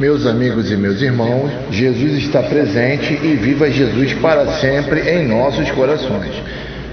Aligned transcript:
Meus 0.00 0.26
amigos 0.26 0.72
e 0.72 0.76
meus 0.76 1.00
irmãos, 1.00 1.52
Jesus 1.70 2.14
está 2.14 2.42
presente 2.42 3.14
e 3.14 3.36
viva 3.36 3.70
Jesus 3.70 4.12
para 4.14 4.44
sempre 4.54 5.08
em 5.08 5.28
nossos 5.28 5.70
corações. 5.70 6.32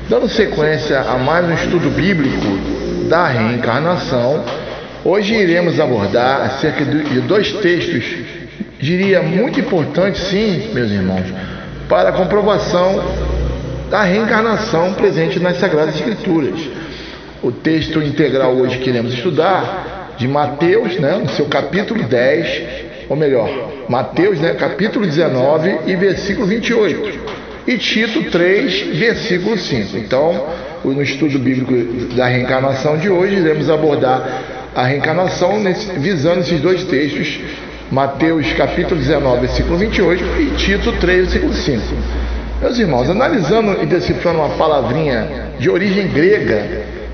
Dando 0.08 0.29
sequência 0.29 1.00
a 1.00 1.17
mais 1.17 1.50
um 1.50 1.53
estudo 1.53 1.90
bíblico 1.90 2.45
da 3.09 3.25
reencarnação, 3.25 4.45
hoje 5.03 5.33
iremos 5.33 5.79
abordar 5.79 6.42
acerca 6.42 6.85
de 6.85 7.22
dois 7.22 7.51
textos, 7.53 8.05
diria 8.79 9.23
muito 9.23 9.59
importantes, 9.59 10.21
sim, 10.25 10.70
meus 10.71 10.91
irmãos, 10.91 11.25
para 11.89 12.09
a 12.09 12.13
comprovação 12.13 13.04
da 13.89 14.04
reencarnação 14.04 14.93
presente 14.93 15.39
nas 15.39 15.57
Sagradas 15.57 15.95
Escrituras. 15.95 16.59
O 17.41 17.52
texto 17.52 17.99
integral 17.99 18.54
hoje 18.54 18.77
que 18.77 18.91
iremos 18.91 19.11
estudar, 19.11 20.13
de 20.20 20.27
Mateus, 20.27 20.99
né, 20.99 21.18
no 21.18 21.29
seu 21.29 21.47
capítulo 21.47 22.04
10, 22.04 22.90
ou 23.12 23.18
melhor, 23.18 23.50
Mateus, 23.89 24.39
né, 24.39 24.54
capítulo 24.54 25.06
19 25.06 25.79
e 25.86 25.97
versículo 25.97 26.47
28, 26.47 27.19
e 27.68 27.78
Tito 27.78 28.24
3, 28.32 28.97
versículo 28.97 29.57
5. 29.57 29.97
Então, 29.97 30.47
no 30.86 31.02
estudo 31.02 31.38
bíblico 31.38 31.74
da 32.16 32.28
reencarnação 32.28 32.98
de 32.98 33.10
hoje, 33.10 33.36
iremos 33.36 33.70
abordar 33.70 34.70
a 34.74 34.86
reencarnação 34.86 35.62
visando 35.98 36.40
esses 36.40 36.62
dois 36.62 36.86
textos, 36.86 37.42
Mateus 37.92 38.54
capítulo 38.54 38.98
19, 38.98 39.41
versículo 39.41 39.78
28 39.78 40.24
e 40.40 40.46
Tito 40.55 40.94
3, 40.94 41.34
versículo 41.34 41.54
5. 41.54 41.82
Meus 42.62 42.80
irmãos, 42.80 43.10
analisando 43.10 43.84
e 43.84 43.86
decifrando 43.88 44.40
uma 44.40 44.55
palavrinha 44.55 45.52
de 45.60 45.70
origem 45.70 46.08
grega, 46.08 46.66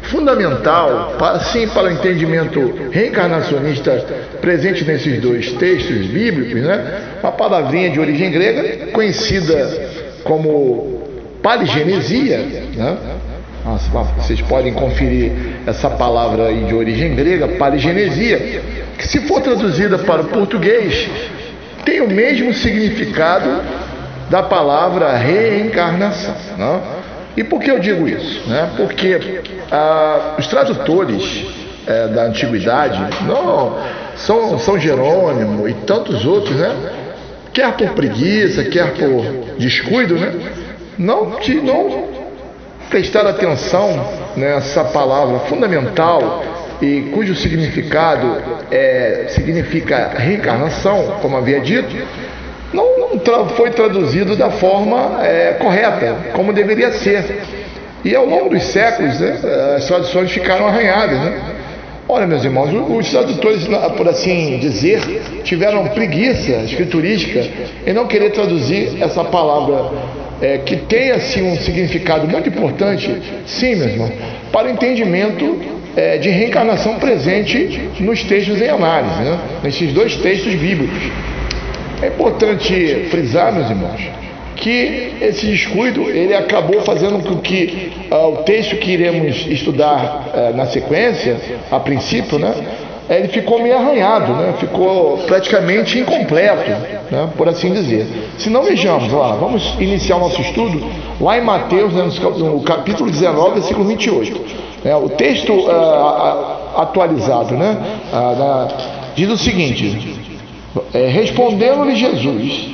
fundamental, 0.10 1.16
sim, 1.52 1.68
para 1.68 1.88
o 1.88 1.92
entendimento 1.92 2.90
reencarnacionista 2.92 4.06
presente 4.42 4.84
nesses 4.84 5.22
dois 5.22 5.52
textos 5.54 6.08
bíblicos, 6.08 6.62
né? 6.62 7.02
uma 7.22 7.32
palavrinha 7.32 7.90
de 7.90 8.00
origem 8.00 8.32
grega, 8.32 8.88
conhecida 8.91 9.90
como 10.24 11.04
paligenesia, 11.41 12.38
né? 12.76 12.98
vocês 14.18 14.41
podem 14.41 14.74
conferir 14.74 15.32
essa 15.66 15.90
palavra 15.90 16.48
aí 16.48 16.64
de 16.64 16.74
origem 16.74 17.16
grega, 17.16 17.48
paligenesia, 17.49 18.62
que 18.98 19.08
se 19.08 19.21
for 19.21 19.42
traduzida 19.42 19.98
para 19.99 20.21
o 20.21 20.26
português, 20.26 21.10
tem 21.84 22.02
o 22.02 22.10
mesmo 22.10 22.54
significado 22.54 23.62
da 24.30 24.44
palavra 24.44 25.16
reencarnação. 25.16 26.36
Né? 26.58 26.82
E 27.38 27.43
por 27.43 27.62
que 27.62 27.70
eu 27.70 27.77
digo 27.77 28.07
isso? 28.07 28.49
Né? 28.49 28.71
Porque 28.76 29.41
ah, 29.71 30.34
os 30.40 30.48
tradutores 30.48 31.46
é, 31.85 32.07
da 32.07 32.24
antiguidade, 32.24 32.99
não, 33.26 33.77
São, 34.16 34.57
São 34.57 34.80
Jerônimo 34.80 35.70
e 35.70 35.74
tantos 35.74 36.26
outros, 36.26 36.55
né? 36.55 36.76
quer 37.54 37.71
por 37.74 37.90
preguiça, 37.91 38.63
quer 38.63 38.91
por 38.93 39.55
descuido, 39.58 40.15
né? 40.15 40.34
não, 40.98 41.32
te, 41.40 41.54
não 41.55 42.08
prestar 42.90 43.27
atenção 43.27 44.04
nessa 44.35 44.84
palavra 44.85 45.40
fundamental 45.41 46.43
e 46.82 47.12
cujo 47.13 47.35
significado 47.35 48.38
é, 48.71 49.27
significa 49.30 50.12
reencarnação, 50.15 51.18
como 51.21 51.38
havia 51.38 51.60
dito, 51.60 51.96
foi 53.55 53.71
traduzido 53.71 54.35
da 54.35 54.49
forma 54.49 55.20
é, 55.23 55.54
correta, 55.60 56.15
como 56.34 56.54
deveria 56.54 56.91
ser. 56.91 57.24
E 58.04 58.15
ao 58.15 58.26
longo 58.26 58.49
dos 58.49 58.63
séculos, 58.63 59.20
né, 59.20 59.40
as 59.76 59.85
traduções 59.85 60.32
ficaram 60.32 60.68
arranhadas. 60.68 61.20
Né? 61.20 61.41
Olha, 62.09 62.26
meus 62.26 62.43
irmãos, 62.46 62.70
os 62.71 63.09
tradutores, 63.12 63.68
por 63.98 64.07
assim 64.07 64.59
dizer, 64.59 65.01
tiveram 65.44 65.88
preguiça 65.90 66.53
escriturística 66.63 67.46
em 67.85 67.94
não 67.94 68.07
querer 68.07 68.31
traduzir 68.31 69.01
essa 69.01 69.25
palavra 69.25 69.91
é, 70.41 70.59
que 70.59 70.78
tem 70.78 71.12
assim 71.12 71.41
um 71.41 71.57
significado 71.57 72.28
muito 72.28 72.47
importante, 72.47 73.13
sim, 73.46 73.75
meus 73.75 73.92
irmãos, 73.92 74.12
para 74.53 74.68
o 74.68 74.69
entendimento 74.69 75.59
é, 75.97 76.18
de 76.18 76.30
reencarnação 76.30 76.96
presente 76.96 77.90
nos 78.00 78.24
textos 78.24 78.62
em 78.62 78.69
análise, 78.69 79.24
né? 79.24 79.40
nesses 79.63 79.92
dois 79.92 80.16
textos 80.16 80.53
bíblicos. 80.53 81.12
É 82.02 82.08
importante 82.08 83.08
frisar, 83.09 83.52
meus 83.52 83.69
irmãos, 83.72 84.00
que 84.56 85.16
esse 85.19 85.47
descuido 85.47 86.09
ele 86.09 86.35
acabou 86.35 86.81
fazendo 86.81 87.24
com 87.28 87.38
que 87.38 87.91
uh, 88.12 88.34
o 88.34 88.38
texto 88.38 88.75
que 88.75 88.91
iremos 88.91 89.47
estudar 89.47 90.28
uh, 90.28 90.56
na 90.56 90.68
sequência, 90.68 91.38
a 91.72 91.80
princípio, 91.80 92.38
né, 92.38 92.53
ele 93.09 93.30
ficou 93.30 93.59
meio 93.62 93.78
arranhado, 93.78 94.31
né, 94.34 94.53
ficou 94.59 95.18
praticamente 95.25 95.97
incompleto, 95.97 96.69
né, 97.09 97.30
por 97.36 97.50
assim 97.50 97.72
dizer. 97.72 98.06
Se 98.38 98.50
não 98.50 98.62
vejamos 98.62 99.12
lá, 99.12 99.31
vamos 99.34 99.75
iniciar 99.80 100.18
o 100.18 100.19
nosso 100.19 100.40
estudo 100.41 100.88
lá 101.19 101.38
em 101.38 101.41
Mateus, 101.41 101.94
né, 101.94 102.07
no 102.38 102.62
capítulo 102.62 103.09
19, 103.09 103.56
versículo 103.56 103.88
28. 103.88 104.68
É, 104.86 104.96
o 104.96 105.09
texto 105.09 105.52
uh, 105.52 106.80
atualizado 106.80 107.56
né, 107.56 107.75
na, 108.12 108.68
diz 109.16 109.31
o 109.31 109.38
seguinte: 109.38 110.27
é, 110.94 111.08
Respondendo-lhe 111.08 111.96
Jesus, 111.96 112.70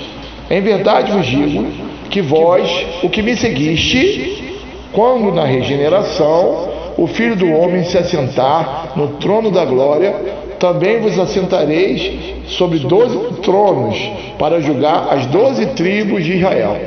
em 0.49 0.61
verdade 0.61 1.11
vos 1.11 1.25
digo 1.25 1.65
que 2.09 2.21
vós, 2.21 2.85
o 3.01 3.09
que 3.09 3.21
me 3.21 3.35
seguiste, 3.35 4.55
quando 4.91 5.33
na 5.33 5.45
regeneração 5.45 6.69
o 6.97 7.07
Filho 7.07 7.35
do 7.35 7.51
Homem 7.51 7.83
se 7.83 7.97
assentar 7.97 8.93
no 8.95 9.07
trono 9.17 9.49
da 9.49 9.65
glória, 9.65 10.13
também 10.59 10.99
vos 10.99 11.19
assentareis 11.19 12.11
sobre 12.47 12.79
doze 12.79 13.17
tronos 13.41 13.97
para 14.37 14.61
julgar 14.61 15.07
as 15.11 15.25
doze 15.25 15.65
tribos 15.67 16.23
de 16.23 16.37
Israel. 16.37 16.77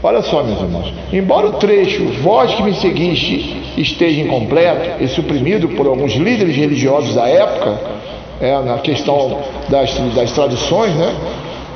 Olha 0.00 0.22
só, 0.22 0.44
meus 0.44 0.60
irmãos, 0.60 0.94
embora 1.12 1.48
o 1.48 1.52
trecho 1.54 2.04
vós 2.22 2.54
que 2.54 2.62
me 2.62 2.74
seguiste 2.74 3.56
esteja 3.76 4.20
incompleto 4.20 5.02
e 5.02 5.08
suprimido 5.08 5.70
por 5.70 5.86
alguns 5.88 6.12
líderes 6.12 6.54
religiosos 6.54 7.16
da 7.16 7.28
época, 7.28 7.80
é, 8.40 8.58
na 8.62 8.78
questão 8.78 9.38
das, 9.68 9.92
das 10.14 10.32
traduções, 10.32 10.94
né? 10.94 11.14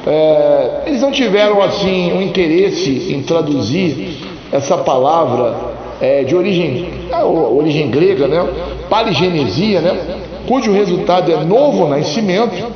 É, 0.06 0.82
eles 0.86 1.00
não 1.00 1.12
tiveram 1.12 1.62
assim 1.62 2.12
um 2.12 2.20
interesse 2.20 3.12
em 3.12 3.22
traduzir 3.22 4.18
essa 4.50 4.76
palavra 4.78 5.54
é, 6.00 6.24
de 6.24 6.34
origem, 6.34 6.90
origem 7.24 7.88
grega, 7.90 8.26
né? 8.26 8.44
Paligenesia, 8.90 9.80
né? 9.80 10.18
Cujo 10.46 10.72
resultado 10.72 11.30
é 11.30 11.44
novo 11.44 11.86
nascimento, 11.86 12.72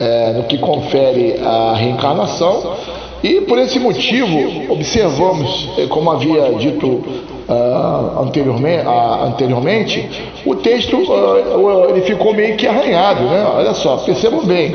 é, 0.00 0.32
no 0.32 0.44
que 0.44 0.58
confere 0.58 1.38
a 1.40 1.74
reencarnação. 1.74 2.76
E 3.22 3.40
por 3.42 3.58
esse 3.58 3.78
motivo 3.78 4.72
observamos, 4.72 5.70
é, 5.76 5.86
como 5.86 6.10
havia 6.10 6.52
dito 6.52 6.86
uh, 6.86 8.22
anteriormente, 8.22 8.86
uh, 8.86 9.24
anteriormente, 9.24 10.08
o 10.46 10.54
texto 10.54 10.96
uh, 10.96 11.90
ele 11.90 12.02
ficou 12.02 12.32
meio 12.32 12.56
que 12.56 12.66
arranhado, 12.66 13.24
né? 13.24 13.44
Olha 13.56 13.74
só, 13.74 13.96
percebam 13.98 14.44
bem. 14.44 14.74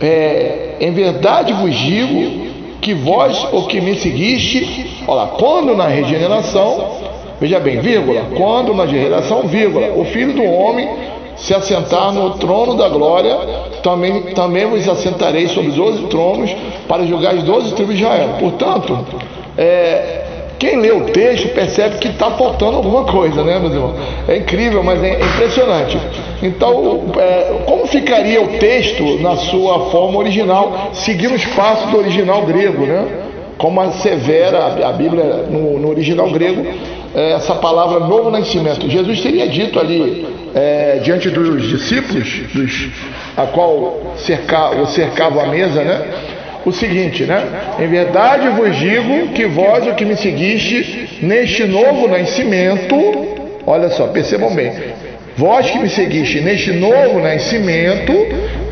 É, 0.00 0.76
em 0.80 0.92
verdade 0.92 1.52
vos 1.54 1.74
digo 1.74 2.46
que 2.80 2.94
vós, 2.94 3.48
o 3.52 3.66
que 3.66 3.80
me 3.80 3.96
seguiste, 3.96 5.04
olha, 5.08 5.28
quando 5.30 5.74
na 5.74 5.88
regeneração, 5.88 6.98
veja 7.40 7.58
bem, 7.58 7.80
vírgula, 7.80 8.26
quando 8.36 8.72
na 8.74 8.84
regeneração, 8.84 9.42
vírgula, 9.42 9.88
o 9.96 10.04
filho 10.04 10.34
do 10.34 10.44
homem 10.44 10.88
se 11.36 11.54
assentar 11.54 12.12
no 12.12 12.30
trono 12.38 12.74
da 12.74 12.88
glória, 12.88 13.36
também, 13.82 14.22
também 14.34 14.66
vos 14.66 14.88
assentarei 14.88 15.48
sobre 15.48 15.70
doze 15.70 16.02
tronos 16.04 16.54
para 16.88 17.04
julgar 17.04 17.34
as 17.34 17.42
doze 17.42 17.74
tribos 17.74 17.96
de 17.96 18.02
Israel. 18.02 18.30
Portanto, 18.40 18.98
é, 19.56 20.24
quem 20.58 20.76
lê 20.80 20.90
o 20.90 21.02
texto 21.06 21.48
percebe 21.48 21.98
que 21.98 22.08
está 22.08 22.30
faltando 22.30 22.78
alguma 22.78 23.04
coisa, 23.04 23.44
né, 23.44 23.58
meus 23.58 23.74
irmãos? 23.74 23.94
É 24.26 24.38
incrível, 24.38 24.82
mas 24.82 25.02
é 25.02 25.20
impressionante. 25.20 25.98
Então, 26.42 27.04
é, 27.18 27.62
como 27.66 27.86
ficaria 27.86 28.40
o 28.42 28.48
texto 28.58 29.20
na 29.20 29.36
sua 29.36 29.90
forma 29.90 30.18
original, 30.18 30.90
seguindo 30.94 31.34
os 31.34 31.44
passos 31.46 31.90
do 31.90 31.98
original 31.98 32.42
grego, 32.42 32.86
né? 32.86 33.06
Como 33.58 33.80
assevera 33.80 34.66
a 34.86 34.92
Bíblia 34.92 35.46
no, 35.50 35.78
no 35.78 35.88
original 35.88 36.30
grego, 36.30 36.66
é, 37.14 37.32
essa 37.32 37.54
palavra 37.54 38.00
novo 38.00 38.30
nascimento. 38.30 38.88
Jesus 38.88 39.20
teria 39.20 39.46
dito 39.48 39.78
ali, 39.78 40.26
é, 40.54 41.00
diante 41.02 41.30
dos 41.30 41.68
discípulos, 41.68 42.42
dos, 42.54 42.88
a 43.36 43.46
qual 43.46 44.14
cerca, 44.16 44.70
o 44.70 45.40
a 45.40 45.46
mesa, 45.46 45.82
né? 45.82 46.02
o 46.66 46.72
seguinte, 46.72 47.22
né? 47.24 47.44
Em 47.78 47.86
verdade 47.86 48.48
vos 48.48 48.76
digo 48.76 49.28
que 49.28 49.46
vós, 49.46 49.86
o 49.86 49.94
que 49.94 50.04
me 50.04 50.16
seguiste 50.16 51.20
neste 51.22 51.64
novo 51.64 52.08
nascimento, 52.08 52.96
olha 53.64 53.88
só, 53.90 54.08
percebam 54.08 54.52
bem, 54.52 54.72
vós 55.36 55.70
que 55.70 55.78
me 55.78 55.88
seguiste 55.88 56.40
neste 56.40 56.72
novo 56.72 57.20
nascimento, 57.20 58.12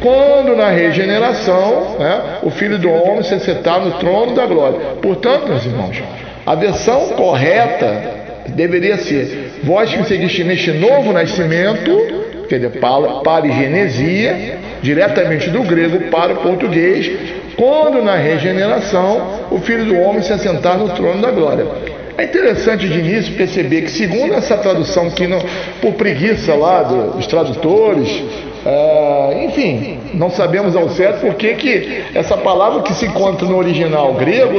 quando 0.02 0.56
na 0.56 0.70
regeneração, 0.70 1.96
né, 1.98 2.38
o 2.42 2.50
Filho 2.50 2.78
do 2.78 2.90
Homem 2.90 3.22
se 3.22 3.38
sentar 3.38 3.80
no 3.80 3.92
trono 3.92 4.34
da 4.34 4.44
glória. 4.44 4.80
Portanto, 5.00 5.46
meus 5.46 5.64
irmãos, 5.64 6.02
a 6.44 6.54
versão 6.56 7.10
correta 7.10 8.23
deveria 8.48 8.96
ser: 8.98 9.60
vós 9.62 9.92
que 9.92 10.04
seguiste 10.04 10.44
neste 10.44 10.72
novo 10.72 11.12
nascimento, 11.12 12.46
quer 12.48 12.56
dizer, 12.56 12.80
paligenesia, 13.22 14.58
diretamente 14.82 15.50
do 15.50 15.62
grego 15.62 16.10
para 16.10 16.34
o 16.34 16.36
português, 16.36 17.10
quando 17.56 18.02
na 18.02 18.16
regeneração 18.16 19.46
o 19.50 19.58
Filho 19.58 19.84
do 19.84 19.98
Homem 19.98 20.22
se 20.22 20.32
assentar 20.32 20.78
no 20.78 20.90
trono 20.90 21.22
da 21.22 21.30
glória. 21.30 21.93
É 22.16 22.24
interessante 22.24 22.88
de 22.88 22.98
início 22.98 23.34
perceber 23.34 23.82
que, 23.82 23.90
segundo 23.90 24.34
essa 24.34 24.56
tradução, 24.56 25.10
que 25.10 25.26
não, 25.26 25.40
por 25.80 25.94
preguiça 25.94 26.54
lá 26.54 26.82
dos 26.82 27.26
tradutores, 27.26 28.22
é, 28.64 29.44
enfim, 29.44 29.98
não 30.14 30.30
sabemos 30.30 30.76
ao 30.76 30.88
certo 30.90 31.20
por 31.20 31.34
que 31.34 32.04
essa 32.14 32.36
palavra 32.36 32.82
que 32.82 32.94
se 32.94 33.06
encontra 33.06 33.46
no 33.46 33.56
original 33.56 34.14
grego 34.14 34.58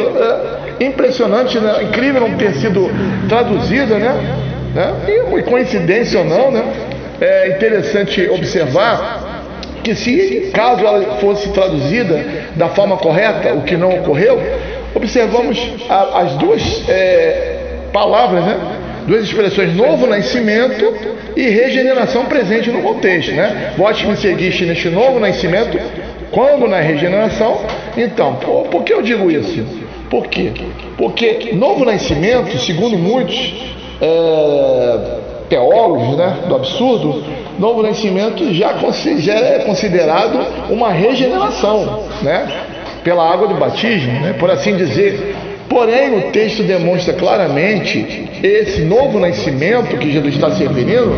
é 0.80 0.84
impressionante, 0.84 1.58
né? 1.58 1.84
incrível 1.84 2.22
não 2.28 2.38
ter 2.38 2.54
sido 2.56 2.90
traduzida, 3.30 3.98
né? 3.98 4.14
né? 4.76 4.94
E 5.08 5.42
coincidência 5.44 6.20
ou 6.20 6.26
não, 6.26 6.52
né? 6.52 6.64
É 7.22 7.50
interessante 7.56 8.30
observar 8.30 9.24
que 9.82 9.96
se 9.96 10.52
caso 10.54 10.86
ela 10.86 11.18
fosse 11.20 11.50
traduzida 11.50 12.26
da 12.56 12.70
forma 12.70 12.98
correta, 12.98 13.54
o 13.54 13.62
que 13.62 13.78
não 13.78 13.90
ocorreu, 13.92 14.42
observamos 14.96 15.60
a, 15.90 16.22
as 16.22 16.34
duas 16.36 16.90
é, 16.90 17.80
palavras, 17.92 18.44
né? 18.44 18.58
duas 19.08 19.24
expressões, 19.24 19.76
novo 19.76 20.08
nascimento 20.08 20.94
e 21.36 21.50
regeneração 21.50 22.26
presente 22.26 22.72
no 22.72 22.82
contexto. 22.82 23.32
Né? 23.32 23.74
Vós 23.78 24.02
me 24.04 24.16
seguiste 24.18 24.66
neste 24.66 24.90
novo 24.90 25.20
nascimento, 25.20 25.78
quando 26.32 26.68
na 26.68 26.80
regeneração. 26.80 27.62
Então, 27.96 28.36
por, 28.36 28.68
por 28.68 28.84
que 28.84 28.94
eu 28.94 29.02
digo 29.02 29.30
isso? 29.30 29.64
Por 30.10 30.28
quê? 30.28 30.52
Porque 30.98 31.52
novo 31.54 31.86
nascimento, 31.86 32.58
segundo 32.60 32.98
muitos 32.98 33.54
é, 34.02 35.20
teólogos 35.50 36.18
né, 36.18 36.38
do 36.48 36.56
absurdo, 36.56 37.24
novo 37.60 37.82
nascimento 37.82 38.54
já, 38.54 38.76
já 39.18 39.34
é 39.34 39.60
considerado 39.60 40.40
uma 40.70 40.92
regeneração, 40.92 42.04
né? 42.22 42.75
Pela 43.06 43.32
água 43.32 43.48
do 43.48 43.56
batismo, 43.56 44.20
né? 44.20 44.36
Por 44.38 44.52
assim 44.52 44.76
dizer. 44.76 45.36
Porém, 45.70 46.18
o 46.18 46.32
texto 46.32 46.64
demonstra 46.64 47.14
claramente 47.14 48.30
esse 48.44 48.82
novo 48.82 49.20
nascimento 49.20 49.98
que 49.98 50.12
Jesus 50.12 50.36
está 50.36 50.52
se 50.52 50.64
referindo 50.64 51.14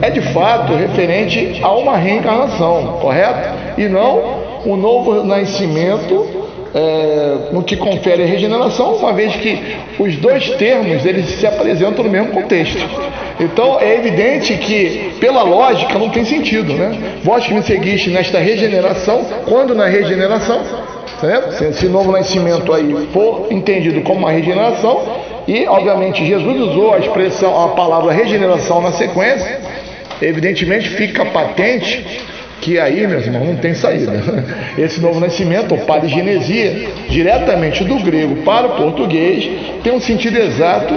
é 0.00 0.10
de 0.10 0.20
fato 0.20 0.74
referente 0.74 1.58
a 1.62 1.72
uma 1.72 1.96
reencarnação, 1.96 2.98
correto? 3.00 3.48
E 3.76 3.88
não 3.88 4.62
o 4.64 4.76
novo 4.76 5.24
nascimento 5.24 6.26
é, 6.74 7.52
no 7.52 7.62
que 7.62 7.76
confere 7.76 8.22
a 8.22 8.26
regeneração, 8.26 8.94
uma 8.96 9.12
vez 9.12 9.34
que 9.36 9.76
os 9.98 10.16
dois 10.16 10.50
termos 10.50 11.04
eles 11.04 11.26
se 11.26 11.46
apresentam 11.46 12.04
no 12.04 12.10
mesmo 12.10 12.28
contexto. 12.28 12.78
Então 13.40 13.80
é 13.80 13.96
evidente 13.96 14.54
que, 14.54 15.14
pela 15.20 15.42
lógica, 15.42 15.98
não 15.98 16.10
tem 16.10 16.24
sentido, 16.24 16.74
né? 16.74 17.18
Vós 17.22 17.46
que 17.46 17.54
me 17.54 17.62
seguiste 17.62 18.10
nesta 18.10 18.38
regeneração, 18.38 19.24
quando 19.46 19.74
na 19.74 19.86
regeneração, 19.86 20.60
certo? 21.20 21.52
se 21.52 21.64
esse 21.64 21.86
novo 21.88 22.12
nascimento 22.12 22.72
aí 22.72 23.08
for 23.12 23.46
entendido 23.50 24.00
como 24.02 24.20
uma 24.20 24.30
regeneração, 24.30 25.02
e 25.46 25.66
obviamente 25.66 26.24
Jesus 26.26 26.60
usou 26.60 26.94
a 26.94 26.98
expressão, 26.98 27.64
a 27.64 27.68
palavra 27.70 28.12
regeneração 28.12 28.80
na 28.80 28.92
sequência, 28.92 29.60
evidentemente 30.20 30.90
fica 30.90 31.24
patente 31.24 32.26
que 32.60 32.78
aí, 32.78 33.06
meus 33.06 33.24
irmãos, 33.24 33.46
não 33.46 33.56
tem 33.56 33.72
saída. 33.72 34.12
Esse 34.76 35.00
novo 35.00 35.20
nascimento, 35.20 35.72
ou 35.72 35.78
paligenesia, 35.82 36.88
diretamente 37.08 37.84
do 37.84 37.98
grego 38.00 38.42
para 38.42 38.66
o 38.66 38.70
português, 38.70 39.48
tem 39.82 39.92
um 39.92 40.00
sentido 40.00 40.38
exato 40.38 40.94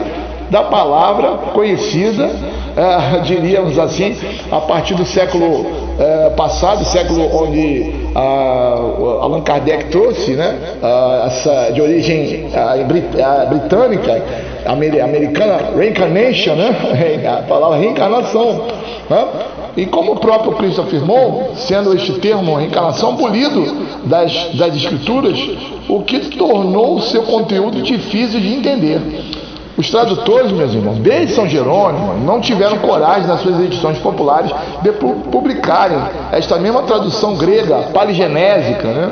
da 0.52 0.64
palavra 0.64 1.30
conhecida, 1.54 2.30
é, 2.76 3.20
diríamos 3.24 3.80
assim, 3.80 4.16
a 4.52 4.60
partir 4.60 4.94
do 4.96 5.06
século 5.06 5.66
é, 5.98 6.30
passado, 6.32 6.84
século 6.84 7.28
onde 7.34 8.02
Allan 8.14 9.42
Kardec 9.42 9.86
trouxe, 9.86 10.32
né, 10.32 10.60
essa 11.26 11.72
de 11.72 11.82
origem 11.82 12.50
britânica, 13.50 14.22
americana, 14.66 15.72
reincarnation, 15.78 16.56
né, 16.56 17.24
a 17.40 17.44
palavra 17.44 17.78
reencarnação. 17.78 18.66
Né? 19.10 19.28
E 19.78 19.86
como 19.86 20.14
o 20.14 20.16
próprio 20.18 20.52
Cristo 20.54 20.82
afirmou, 20.82 21.52
sendo 21.56 21.96
este 21.96 22.12
termo 22.20 22.56
reencarnação 22.56 23.12
abolido 23.12 23.64
das, 24.04 24.50
das 24.56 24.76
Escrituras, 24.76 25.40
o 25.88 26.02
que 26.02 26.20
tornou 26.38 26.96
o 26.96 27.02
seu 27.02 27.24
conteúdo 27.24 27.82
difícil 27.82 28.42
de 28.42 28.54
entender. 28.54 29.00
Os 29.78 29.90
tradutores, 29.90 30.52
meus 30.52 30.74
irmãos, 30.74 30.98
desde 30.98 31.34
São 31.34 31.48
Jerônimo, 31.48 32.14
não 32.26 32.42
tiveram 32.42 32.78
coragem 32.80 33.28
nas 33.28 33.42
suas 33.42 33.60
edições 33.60 33.98
populares 34.00 34.52
de 34.82 34.92
publicarem 34.92 35.98
esta 36.32 36.58
mesma 36.58 36.84
tradução 36.84 37.36
grega, 37.36 37.90
paligenésica, 37.94 38.88
né? 38.88 39.12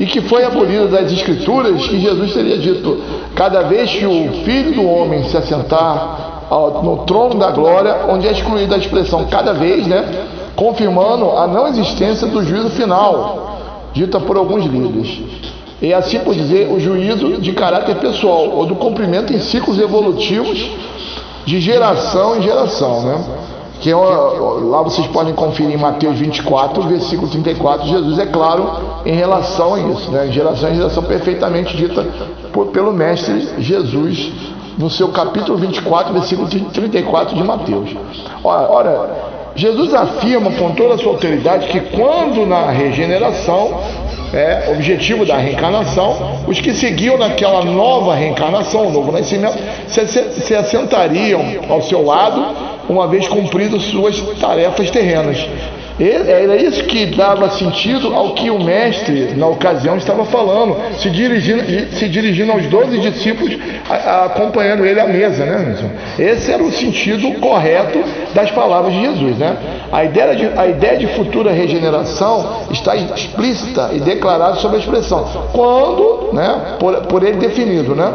e 0.00 0.06
que 0.06 0.22
foi 0.22 0.42
abolida 0.44 0.88
das 0.88 1.12
Escrituras, 1.12 1.86
que 1.86 2.00
Jesus 2.00 2.32
teria 2.32 2.58
dito: 2.58 3.00
cada 3.34 3.62
vez 3.62 3.90
que 3.90 4.06
o 4.06 4.44
Filho 4.44 4.72
do 4.72 4.88
Homem 4.88 5.24
se 5.24 5.36
assentar 5.36 6.40
no 6.82 7.04
trono 7.04 7.36
da 7.36 7.50
glória, 7.50 8.06
onde 8.08 8.26
é 8.26 8.32
excluída 8.32 8.74
a 8.74 8.78
expressão 8.78 9.26
cada 9.26 9.52
vez, 9.52 9.86
né? 9.86 10.26
confirmando 10.56 11.30
a 11.30 11.46
não 11.46 11.68
existência 11.68 12.26
do 12.26 12.42
juízo 12.42 12.70
final, 12.70 13.60
dita 13.92 14.18
por 14.18 14.36
alguns 14.36 14.64
líderes. 14.64 15.20
E 15.82 15.94
assim 15.94 16.18
por 16.20 16.34
dizer, 16.34 16.70
o 16.70 16.78
juízo 16.78 17.40
de 17.40 17.52
caráter 17.52 17.96
pessoal, 17.96 18.50
ou 18.50 18.66
do 18.66 18.74
cumprimento 18.74 19.32
em 19.32 19.40
ciclos 19.40 19.78
evolutivos 19.78 20.70
de 21.46 21.60
geração 21.60 22.36
em 22.36 22.42
geração. 22.42 23.02
Né? 23.02 23.24
Que 23.80 23.90
é, 23.90 23.94
lá 23.94 24.82
vocês 24.82 25.06
podem 25.06 25.32
conferir 25.32 25.72
em 25.72 25.78
Mateus 25.78 26.18
24, 26.18 26.82
versículo 26.82 27.28
34, 27.28 27.86
Jesus 27.86 28.18
é 28.18 28.26
claro 28.26 28.70
em 29.06 29.14
relação 29.14 29.74
a 29.74 29.80
isso, 29.80 30.10
né? 30.10 30.28
geração 30.30 30.70
em 30.70 30.74
geração 30.74 31.02
perfeitamente 31.02 31.74
dita 31.74 32.06
por, 32.52 32.66
pelo 32.66 32.92
Mestre 32.92 33.48
Jesus 33.58 34.32
no 34.76 34.90
seu 34.90 35.08
capítulo 35.08 35.56
24, 35.56 36.12
versículo 36.12 36.46
34 36.48 37.34
de 37.34 37.42
Mateus. 37.42 37.90
Ora, 38.44 38.70
ora, 38.70 39.29
Jesus 39.60 39.92
afirma 39.92 40.50
com 40.52 40.70
toda 40.70 40.94
a 40.94 40.98
sua 40.98 41.12
autoridade 41.12 41.68
que 41.68 41.80
quando 41.94 42.46
na 42.46 42.70
regeneração, 42.70 43.78
é, 44.32 44.70
objetivo 44.70 45.26
da 45.26 45.36
reencarnação, 45.36 46.40
os 46.46 46.58
que 46.58 46.72
seguiam 46.72 47.18
naquela 47.18 47.62
nova 47.62 48.14
reencarnação, 48.14 48.86
o 48.86 48.90
novo 48.90 49.12
nascimento, 49.12 49.58
se, 49.86 50.06
se, 50.08 50.40
se 50.40 50.54
assentariam 50.54 51.42
ao 51.68 51.82
seu 51.82 52.02
lado, 52.02 52.42
uma 52.88 53.06
vez 53.06 53.28
cumpridas 53.28 53.82
suas 53.82 54.18
tarefas 54.38 54.90
terrenas. 54.90 55.46
Era 56.00 56.56
isso 56.56 56.82
que 56.84 57.06
dava 57.06 57.50
sentido 57.50 58.14
ao 58.14 58.32
que 58.32 58.50
o 58.50 58.58
mestre, 58.58 59.34
na 59.36 59.46
ocasião, 59.46 59.98
estava 59.98 60.24
falando, 60.24 60.76
se 60.96 61.10
dirigindo, 61.10 61.62
se 61.94 62.08
dirigindo 62.08 62.52
aos 62.52 62.66
doze 62.68 62.98
discípulos, 62.98 63.58
acompanhando 64.24 64.86
ele 64.86 64.98
à 64.98 65.06
mesa. 65.06 65.44
Né? 65.44 65.76
Esse 66.18 66.52
era 66.52 66.62
o 66.62 66.72
sentido 66.72 67.32
correto 67.40 68.02
das 68.34 68.50
palavras 68.50 68.94
de 68.94 69.00
Jesus. 69.00 69.36
Né? 69.36 69.56
A, 69.92 70.04
ideia 70.04 70.34
de, 70.34 70.58
a 70.58 70.66
ideia 70.66 70.96
de 70.96 71.06
futura 71.08 71.52
regeneração 71.52 72.62
está 72.70 72.96
explícita 72.96 73.90
e 73.92 74.00
declarada 74.00 74.54
sobre 74.54 74.78
a 74.78 74.80
expressão, 74.80 75.28
quando, 75.52 76.30
né, 76.32 76.76
por, 76.78 76.94
por 77.02 77.22
ele 77.22 77.36
definido. 77.36 77.94
Né? 77.94 78.10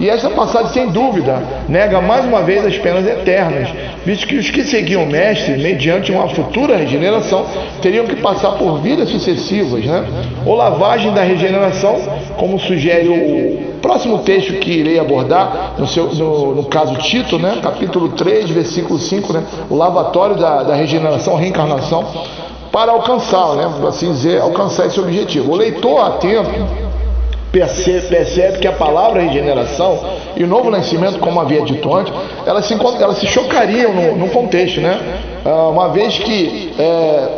E 0.00 0.08
essa 0.08 0.30
passagem, 0.30 0.72
sem 0.72 0.88
dúvida, 0.88 1.42
nega 1.68 2.00
mais 2.00 2.24
uma 2.24 2.40
vez 2.40 2.64
as 2.64 2.78
penas 2.78 3.06
eternas, 3.06 3.68
visto 4.02 4.26
que 4.26 4.36
os 4.36 4.48
que 4.48 4.64
seguiam 4.64 5.02
o 5.04 5.06
Mestre, 5.06 5.58
mediante 5.58 6.10
uma 6.10 6.26
futura 6.26 6.74
regeneração, 6.74 7.44
teriam 7.82 8.06
que 8.06 8.16
passar 8.16 8.52
por 8.52 8.80
vidas 8.80 9.10
sucessivas, 9.10 9.84
né? 9.84 10.06
ou 10.46 10.54
lavagem 10.54 11.12
da 11.12 11.22
regeneração, 11.22 12.00
como 12.38 12.58
sugere 12.58 13.08
o 13.10 13.78
próximo 13.82 14.20
texto 14.20 14.54
que 14.54 14.72
irei 14.72 14.98
abordar, 14.98 15.74
no, 15.76 15.86
seu, 15.86 16.06
no, 16.14 16.54
no 16.54 16.64
caso 16.64 16.94
Tito, 16.94 17.38
né? 17.38 17.58
capítulo 17.62 18.08
3, 18.08 18.48
versículo 18.48 18.98
5, 18.98 19.34
né? 19.34 19.44
o 19.68 19.76
lavatório 19.76 20.34
da, 20.34 20.62
da 20.62 20.74
regeneração, 20.74 21.36
reencarnação, 21.36 22.06
para 22.72 22.90
alcançá-la, 22.92 23.56
né? 23.56 23.86
assim 23.86 24.10
dizer, 24.10 24.40
alcançar 24.40 24.86
esse 24.86 24.98
objetivo. 24.98 25.52
O 25.52 25.56
leitor 25.56 26.00
atento 26.06 26.89
percebe, 27.52 28.06
percebe 28.06 28.58
que 28.58 28.68
a 28.68 28.72
palavra 28.72 29.22
regeneração 29.22 29.98
e 30.36 30.44
o 30.44 30.46
novo 30.46 30.70
nascimento, 30.70 31.18
como 31.18 31.40
havia 31.40 31.62
dito 31.62 31.92
antes, 31.94 32.12
elas 32.46 32.64
se, 32.64 32.74
elas 32.74 33.18
se 33.18 33.26
chocariam 33.26 33.92
no, 33.92 34.16
no 34.16 34.28
contexto, 34.28 34.80
né? 34.80 35.00
Ah, 35.44 35.68
uma 35.68 35.88
vez 35.88 36.18
que 36.18 36.72
é, 36.78 37.28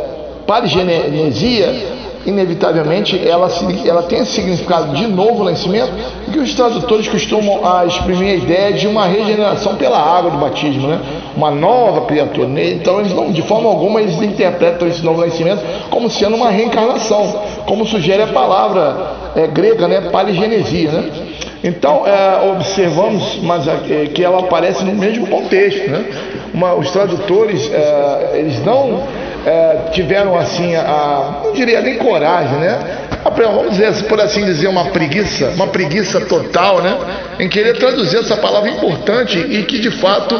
parigenesia 0.45 1.93
inevitavelmente 2.25 3.19
ela, 3.27 3.49
ela 3.85 4.03
tem 4.03 4.23
significado 4.25 4.95
de 4.95 5.07
novo 5.07 5.43
nascimento, 5.43 5.91
que 6.31 6.39
os 6.39 6.53
tradutores 6.53 7.07
costumam 7.07 7.65
a 7.65 7.85
exprimir 7.85 8.31
a 8.31 8.35
ideia 8.35 8.73
de 8.73 8.87
uma 8.87 9.05
regeneração 9.05 9.75
pela 9.75 9.99
água 9.99 10.31
do 10.31 10.37
batismo, 10.37 10.87
né? 10.87 10.99
uma 11.35 11.51
nova 11.51 12.05
criatura. 12.05 12.47
Então, 12.63 12.99
eles 12.99 13.13
não, 13.13 13.31
de 13.31 13.41
forma 13.41 13.69
alguma, 13.69 14.01
eles 14.01 14.21
interpretam 14.21 14.87
esse 14.87 15.03
novo 15.03 15.19
nascimento 15.19 15.61
como 15.89 16.09
sendo 16.09 16.35
uma 16.35 16.49
reencarnação, 16.49 17.41
como 17.65 17.85
sugere 17.85 18.23
a 18.23 18.27
palavra 18.27 19.22
é, 19.35 19.47
grega, 19.47 19.87
né? 19.87 20.01
paligenesia. 20.11 20.91
Né? 20.91 21.09
Então, 21.63 22.05
é, 22.05 22.51
observamos 22.51 23.39
mas, 23.41 23.67
é, 23.67 24.07
que 24.13 24.23
ela 24.23 24.39
aparece 24.39 24.83
no 24.83 24.93
mesmo 24.93 25.27
contexto. 25.27 25.89
Né? 25.89 26.05
Uma, 26.53 26.73
os 26.75 26.91
tradutores, 26.91 27.71
é, 27.71 28.31
eles 28.39 28.63
não 28.63 29.03
é, 29.45 29.89
tiveram 29.91 30.37
assim, 30.37 30.75
a, 30.75 31.41
não 31.43 31.53
diria 31.53 31.81
nem 31.81 31.97
coragem, 31.97 32.57
né? 32.59 32.79
Vamos 33.35 33.77
dizer, 33.77 34.03
por 34.03 34.19
assim 34.19 34.43
dizer, 34.43 34.67
uma 34.67 34.85
preguiça, 34.85 35.49
uma 35.55 35.67
preguiça 35.67 36.19
total, 36.21 36.81
né? 36.81 36.97
Em 37.39 37.47
querer 37.47 37.77
traduzir 37.77 38.17
essa 38.17 38.35
palavra 38.35 38.69
importante 38.69 39.37
e 39.39 39.63
que 39.63 39.79
de 39.79 39.91
fato 39.91 40.39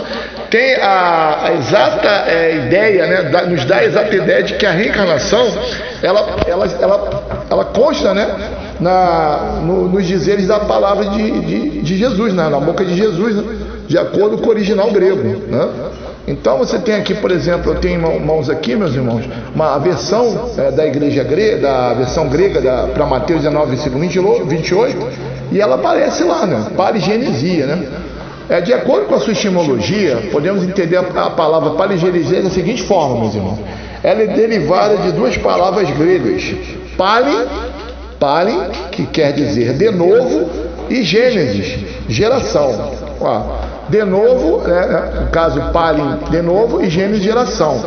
tem 0.50 0.76
a, 0.76 1.40
a 1.44 1.54
exata 1.54 2.26
é, 2.28 2.56
ideia, 2.58 3.08
né? 3.08 3.22
Da, 3.24 3.44
nos 3.44 3.64
dá 3.64 3.78
a 3.78 3.86
exata 3.86 4.14
ideia 4.14 4.44
de 4.44 4.56
que 4.56 4.66
a 4.66 4.72
reencarnação 4.72 5.48
ela, 6.02 6.36
ela, 6.46 6.66
ela, 6.82 7.46
ela 7.50 7.66
consta, 7.66 8.14
né? 8.14 8.28
Na, 8.80 9.62
no, 9.62 9.88
nos 9.88 10.06
dizeres 10.06 10.48
da 10.48 10.60
palavra 10.60 11.06
de, 11.06 11.42
de, 11.42 11.82
de 11.82 11.98
Jesus, 11.98 12.34
né? 12.34 12.50
na 12.50 12.60
boca 12.60 12.84
de 12.84 12.96
Jesus, 12.96 13.36
né? 13.36 13.44
de 13.88 13.98
acordo 13.98 14.38
com 14.38 14.48
o 14.48 14.50
original 14.50 14.92
grego. 14.92 15.22
Né? 15.24 15.70
Então 16.28 16.58
você 16.58 16.80
tem 16.80 16.96
aqui, 16.96 17.14
por 17.14 17.32
exemplo, 17.32 17.74
eu 17.74 17.80
tenho 17.80 18.20
mãos 18.20 18.50
aqui, 18.50 18.76
meus 18.76 18.96
irmãos, 18.96 19.26
uma 19.54 19.78
versão 19.78 20.52
é, 20.58 20.72
da 20.72 20.86
igreja 20.88 21.24
grega, 21.24 21.62
da 21.62 21.94
versão 21.94 22.30
grega 22.30 22.62
para 22.94 23.06
Mateus 23.06 23.42
19, 23.42 23.76
versículo 23.76 24.46
28, 24.46 25.08
e 25.52 25.60
ela 25.60 25.76
aparece 25.76 26.24
lá, 26.24 26.46
né? 26.46 26.68
Parigenesia, 26.78 27.66
né? 27.66 27.88
É, 28.50 28.62
de 28.62 28.74
acordo 28.74 29.08
com 29.08 29.16
a 29.16 29.20
sua 29.20 29.34
etimologia, 29.34 30.30
podemos 30.32 30.64
entender 30.64 30.98
a, 30.98 31.02
a 31.02 31.30
palavra 31.30 31.72
paligenesia 31.72 32.42
da 32.42 32.50
seguinte 32.50 32.84
forma, 32.84 33.20
meus 33.20 33.36
irmãos. 33.36 33.60
Ela 34.02 34.24
é 34.24 34.28
derivada 34.28 34.98
de 34.98 35.12
duas 35.12 35.38
palavras 35.38 35.90
gregas, 35.92 36.56
pali, 36.98 37.36
pali, 38.24 38.56
que 38.90 39.06
quer 39.06 39.34
dizer 39.34 39.74
de 39.74 39.92
novo, 39.92 40.50
e 40.90 41.04
gênesis, 41.04 41.78
geração. 42.08 42.94
De 43.90 44.02
novo, 44.06 44.66
né, 44.66 44.88
né, 44.88 45.20
no 45.22 45.28
caso 45.28 45.62
Palin, 45.74 46.20
de 46.30 46.42
novo, 46.42 46.82
e 46.82 46.90
Gênesis 46.90 47.22
geração. 47.22 47.82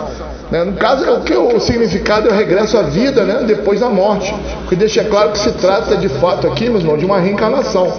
Né, 0.50 0.62
no 0.62 0.75
caso, 0.75 1.07
é 1.07 1.11
o 1.11 1.21
que 1.23 1.35
o 1.35 1.59
significado 1.59 2.28
é 2.28 2.33
o 2.33 2.35
regresso 2.35 2.76
à 2.76 2.83
vida 2.83 3.25
né, 3.25 3.45
depois 3.47 3.81
da 3.81 3.88
morte, 3.88 4.35
que 4.69 4.76
deixa 4.76 5.02
claro 5.05 5.33
que 5.33 5.38
se 5.38 5.52
trata 5.52 5.97
de 5.97 6.11
fato 6.11 6.47
aqui, 6.47 6.69
meus 6.69 6.83
irmãos, 6.83 6.99
de 6.99 7.07
uma 7.07 7.19
reencarnação, 7.19 7.90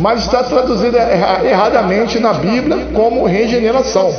mas 0.00 0.24
está 0.24 0.42
traduzida 0.42 0.98
erradamente 1.44 2.18
na 2.18 2.32
Bíblia 2.32 2.88
como 2.92 3.24
regeneração. 3.24 4.12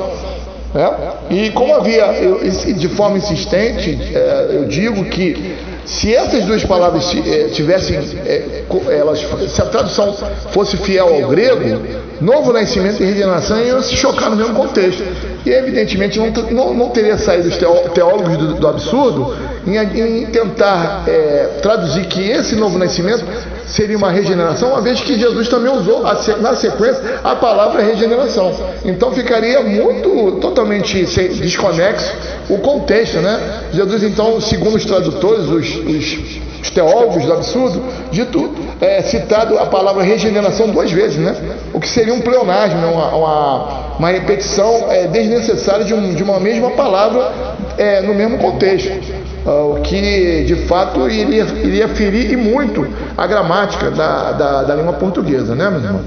Né? 0.74 0.92
E 1.30 1.50
como 1.52 1.76
havia, 1.76 2.06
eu, 2.14 2.40
de 2.40 2.88
forma 2.90 3.18
insistente, 3.18 4.00
é, 4.14 4.48
eu 4.54 4.66
digo 4.66 5.04
que 5.06 5.75
se 5.86 6.14
essas 6.14 6.46
duas 6.46 6.64
palavras 6.64 7.16
é, 7.26 7.50
tivessem, 7.50 7.98
é, 7.98 8.64
elas, 8.90 9.20
se 9.50 9.62
a 9.62 9.66
tradução 9.66 10.16
fosse 10.52 10.78
fiel 10.78 11.08
ao 11.08 11.30
grego, 11.30 11.82
novo 12.20 12.52
nascimento 12.52 13.02
e 13.04 13.06
regeneração 13.06 13.60
iam 13.64 13.82
se 13.82 13.96
chocar 13.96 14.30
no 14.30 14.36
mesmo 14.36 14.56
contexto. 14.56 15.04
E 15.46 15.50
evidentemente 15.52 16.18
não, 16.18 16.32
não, 16.52 16.74
não 16.74 16.90
teria 16.90 17.18
saído 17.18 17.50
os 17.50 17.58
teólogos 17.94 18.38
do, 18.38 18.54
do 18.56 18.68
absurdo 18.68 19.36
em, 19.68 19.78
em 19.78 20.26
tentar 20.28 21.04
é, 21.08 21.60
traduzir 21.62 22.06
que 22.06 22.32
esse 22.32 22.56
novo 22.56 22.80
nascimento 22.80 23.24
seria 23.68 23.98
uma 23.98 24.12
regeneração, 24.12 24.70
uma 24.70 24.82
vez 24.82 25.02
que 25.02 25.18
Jesus 25.18 25.48
também 25.48 25.72
usou 25.72 26.04
na 26.04 26.56
sequência 26.56 27.20
a 27.24 27.36
palavra 27.36 27.82
regeneração. 27.82 28.54
Então 28.84 29.12
ficaria 29.12 29.62
muito 29.62 30.40
totalmente 30.40 31.06
desconexo 31.06 32.14
o 32.50 32.58
contexto, 32.60 33.18
né? 33.18 33.64
Jesus 33.74 34.04
então, 34.04 34.40
segundo 34.40 34.76
os 34.76 34.86
tradutores, 34.86 35.48
os, 35.48 35.76
os, 35.76 36.40
os 36.62 36.70
teólogos 36.70 37.26
do 37.26 37.34
absurdo, 37.34 37.84
dito 38.12 38.52
é, 38.80 39.02
citado 39.02 39.58
a 39.58 39.66
palavra 39.66 40.04
regeneração 40.04 40.70
duas 40.70 40.92
vezes, 40.92 41.18
né? 41.18 41.36
O 41.74 41.80
que 41.80 41.88
seria 41.88 42.14
um 42.14 42.22
pleonasmo, 42.22 42.80
né? 42.80 42.88
uma, 42.88 43.16
uma, 43.16 43.98
uma 43.98 44.10
repetição 44.10 44.92
é, 44.92 45.08
desnecessária 45.08 45.86
de, 45.86 45.94
um, 45.94 46.14
de, 46.14 46.24
uma 46.24 46.40
mesma 46.40 46.72
palavra 46.72 47.32
é, 47.78 48.02
no 48.02 48.14
mesmo 48.14 48.38
contexto. 48.38 49.25
Uh, 49.46 49.76
o 49.76 49.82
que 49.82 50.44
de 50.44 50.56
fato 50.66 51.08
iria, 51.08 51.44
iria 51.44 51.88
ferir 51.90 52.32
e 52.32 52.36
muito 52.36 52.88
a 53.16 53.28
gramática 53.28 53.92
da, 53.92 54.32
da, 54.32 54.64
da 54.64 54.76
língua 54.76 54.94
portuguesa, 54.94 55.54
né, 55.54 55.70
meu 55.70 55.82
irmão? 55.82 56.02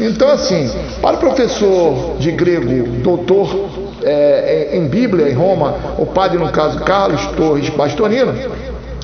Então, 0.00 0.30
assim, 0.30 0.70
para 1.02 1.16
o 1.16 1.18
professor 1.18 2.16
de 2.18 2.32
grego, 2.32 2.88
doutor 3.02 3.68
é, 4.02 4.70
em 4.72 4.86
Bíblia, 4.86 5.28
em 5.28 5.34
Roma, 5.34 5.74
o 5.98 6.06
padre, 6.06 6.38
no 6.38 6.48
caso, 6.50 6.80
Carlos 6.80 7.26
Torres 7.36 7.68
Pastorino, 7.70 8.32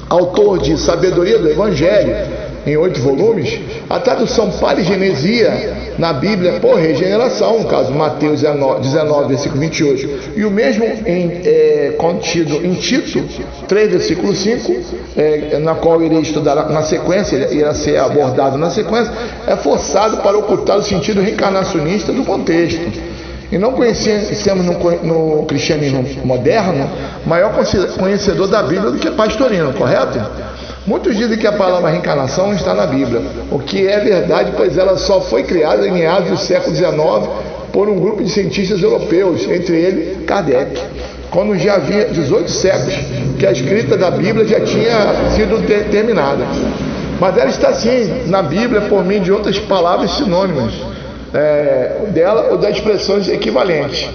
autor 0.09 0.59
de 0.59 0.79
Sabedoria 0.79 1.39
do 1.39 1.49
Evangelho, 1.49 2.15
em 2.67 2.77
oito 2.77 3.01
volumes, 3.01 3.61
a 3.89 4.01
tradução 4.01 4.51
parigenesia 4.51 5.95
na 5.99 6.13
Bíblia 6.13 6.59
por 6.61 6.75
regeneração, 6.75 7.61
no 7.61 7.67
caso 7.67 7.93
Mateus 7.93 8.43
19, 8.43 9.29
versículo 9.29 9.61
28, 9.61 10.33
e 10.37 10.45
o 10.45 10.51
mesmo 10.51 10.85
em, 10.85 11.43
é, 11.45 11.95
contido 11.97 12.57
em 12.67 12.75
Tito 12.75 13.25
3, 13.69 13.91
versículo 13.91 14.35
5, 14.35 14.77
é, 15.17 15.59
na 15.61 15.77
qual 15.77 16.03
irei 16.03 16.19
estudar 16.19 16.69
na 16.69 16.83
sequência, 16.83 17.37
irá 17.55 17.73
ser 17.73 17.99
abordado 17.99 18.59
na 18.59 18.71
sequência, 18.71 19.13
é 19.47 19.55
forçado 19.55 20.17
para 20.19 20.37
ocultar 20.37 20.77
o 20.77 20.83
sentido 20.83 21.21
reencarnacionista 21.21 22.13
do 22.13 22.25
contexto. 22.25 23.17
E 23.51 23.59
não 23.59 23.73
conhecemos 23.73 24.67
no, 24.67 24.73
no 25.05 25.47
cristianismo 25.47 26.05
moderno 26.25 26.91
maior 27.25 27.55
conhecedor 27.97 28.49
da 28.49 28.61
Bíblia 28.65 28.91
do 28.91 28.99
que 28.99 29.09
Pastorino, 29.13 29.73
correto? 29.73 30.19
Muitos 30.87 31.17
dizem 31.17 31.37
que 31.37 31.47
a 31.47 31.53
palavra 31.53 31.91
reencarnação 31.91 32.53
está 32.55 32.73
na 32.73 32.87
Bíblia, 32.87 33.21
o 33.51 33.59
que 33.59 33.89
é 33.89 33.99
verdade, 33.99 34.53
pois 34.57 34.79
ela 34.79 34.97
só 34.97 35.21
foi 35.21 35.43
criada 35.43 35.87
em 35.87 35.91
meados 35.91 36.31
do 36.31 36.37
século 36.37 36.77
XIX 36.77 37.29
por 37.73 37.89
um 37.89 37.99
grupo 37.99 38.23
de 38.23 38.31
cientistas 38.31 38.81
europeus, 38.81 39.43
entre 39.51 39.77
eles 39.77 40.25
Kardec, 40.25 40.81
quando 41.31 41.59
já 41.59 41.75
havia 41.75 42.07
18 42.07 42.51
séculos 42.51 42.95
que 43.37 43.45
a 43.45 43.51
escrita 43.51 43.97
da 43.97 44.13
Bíblia 44.13 44.47
já 44.47 44.61
tinha 44.61 45.31
sido 45.35 45.59
determinada. 45.59 46.45
Mas 47.19 47.37
ela 47.37 47.51
está 47.51 47.75
sim 47.75 48.23
na 48.27 48.43
Bíblia 48.43 48.83
por 48.83 49.05
meio 49.05 49.21
de 49.21 49.33
outras 49.33 49.59
palavras 49.59 50.13
sinônimas 50.13 50.73
é, 51.35 52.07
dela 52.11 52.49
ou 52.53 52.59
das 52.59 52.77
expressões 52.77 53.29
equivalentes. 53.29 54.09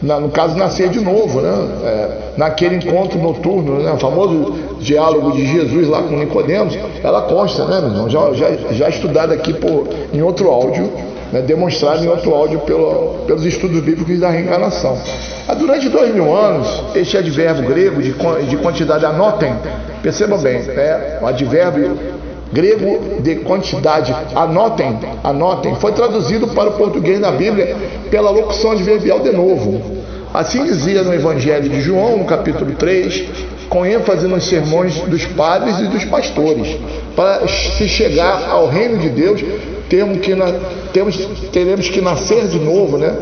Na, 0.00 0.20
no 0.20 0.28
caso, 0.28 0.56
nascer 0.56 0.88
de 0.90 1.00
novo, 1.00 1.40
né? 1.40 1.68
É, 1.84 2.08
naquele 2.36 2.76
encontro 2.76 3.18
noturno, 3.18 3.82
né? 3.82 3.92
o 3.92 3.98
famoso 3.98 4.54
diálogo 4.80 5.32
de 5.32 5.44
Jesus 5.44 5.88
lá 5.88 6.02
com 6.02 6.16
Nicodemos, 6.16 6.78
ela 7.02 7.22
consta, 7.22 7.64
né, 7.64 7.80
meu 7.80 7.90
irmão? 7.90 8.08
Já, 8.08 8.32
já, 8.32 8.50
já 8.72 8.88
estudada 8.88 9.34
aqui 9.34 9.52
por, 9.52 9.88
em 10.12 10.22
outro 10.22 10.50
áudio, 10.50 10.88
né? 11.32 11.44
em 11.44 12.08
outro 12.08 12.32
áudio 12.32 12.60
pelo, 12.60 13.24
pelos 13.26 13.44
estudos 13.44 13.80
bíblicos 13.80 14.20
da 14.20 14.30
reencarnação. 14.30 14.96
Ah, 15.48 15.54
durante 15.54 15.88
dois 15.88 16.14
mil 16.14 16.34
anos, 16.36 16.68
este 16.94 17.16
advérbio 17.16 17.68
grego 17.68 18.00
de, 18.00 18.14
de 18.48 18.56
quantidade, 18.58 19.04
anotem, 19.04 19.52
percebam 20.00 20.38
bem, 20.38 20.62
né? 20.62 21.18
o 21.20 21.26
advérbio 21.26 22.17
grego 22.52 23.20
de 23.20 23.36
quantidade, 23.36 24.14
anotem, 24.34 24.98
anotem, 25.22 25.74
foi 25.76 25.92
traduzido 25.92 26.48
para 26.48 26.70
o 26.70 26.72
português 26.72 27.20
na 27.20 27.30
Bíblia 27.30 27.76
pela 28.10 28.30
locução 28.30 28.72
adverbial 28.72 29.20
de 29.20 29.30
novo. 29.30 29.98
Assim 30.32 30.64
dizia 30.64 31.02
no 31.02 31.14
Evangelho 31.14 31.68
de 31.68 31.80
João, 31.80 32.18
no 32.18 32.24
capítulo 32.24 32.72
3, 32.72 33.24
com 33.68 33.84
ênfase 33.84 34.26
nos 34.26 34.44
sermões 34.44 34.94
dos 35.00 35.24
padres 35.26 35.78
e 35.78 35.84
dos 35.84 36.04
pastores. 36.04 36.76
Para 37.16 37.46
se 37.48 37.88
chegar 37.88 38.48
ao 38.50 38.68
reino 38.68 38.98
de 38.98 39.08
Deus, 39.08 39.42
temos 39.88 40.18
que, 40.18 40.34
temos, 40.92 41.16
teremos 41.50 41.88
que 41.88 42.00
nascer 42.00 42.46
de 42.46 42.58
novo, 42.58 42.98
né? 42.98 43.14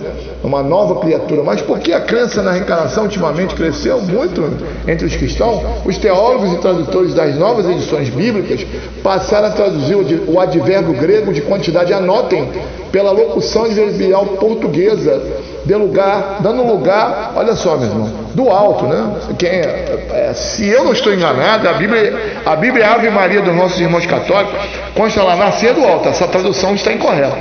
Uma 0.46 0.62
nova 0.62 1.00
criatura. 1.00 1.42
Mas 1.42 1.60
porque 1.60 1.92
a 1.92 2.00
crença 2.00 2.42
na 2.42 2.52
reencarnação 2.52 3.04
ultimamente 3.04 3.54
cresceu 3.54 4.00
muito 4.00 4.42
entre 4.86 5.06
os 5.06 5.16
cristãos, 5.16 5.60
os 5.84 5.98
teólogos 5.98 6.52
e 6.52 6.58
tradutores 6.58 7.14
das 7.14 7.36
novas 7.36 7.68
edições 7.68 8.08
bíblicas 8.08 8.64
passaram 9.02 9.48
a 9.48 9.50
traduzir 9.50 9.96
o 10.26 10.40
advérbio 10.40 10.94
grego 10.94 11.32
de 11.32 11.42
quantidade, 11.42 11.92
anotem, 11.92 12.48
pela 12.90 13.10
locução 13.10 13.64
adverbial 13.64 14.26
portuguesa, 14.38 15.22
de 15.64 15.74
lugar, 15.74 16.38
dando 16.40 16.62
lugar, 16.64 17.32
olha 17.34 17.54
só, 17.56 17.76
meu 17.76 17.88
irmão, 17.88 18.10
do 18.34 18.48
alto, 18.50 18.86
né? 18.86 19.16
Quem, 19.36 19.48
é, 19.48 20.06
é, 20.12 20.32
se 20.34 20.68
eu 20.68 20.84
não 20.84 20.92
estou 20.92 21.12
enganado, 21.12 21.68
a 21.68 21.72
Bíblia, 21.72 22.40
a 22.44 22.54
Bíblia 22.54 22.84
é 22.84 22.88
Ave 22.88 23.10
Maria 23.10 23.42
dos 23.42 23.54
nossos 23.54 23.80
irmãos 23.80 24.06
católicos, 24.06 24.54
consta 24.94 25.22
lá, 25.24 25.34
nascer 25.34 25.74
do 25.74 25.84
alto, 25.84 26.08
essa 26.08 26.28
tradução 26.28 26.74
está 26.74 26.92
incorreta. 26.92 27.36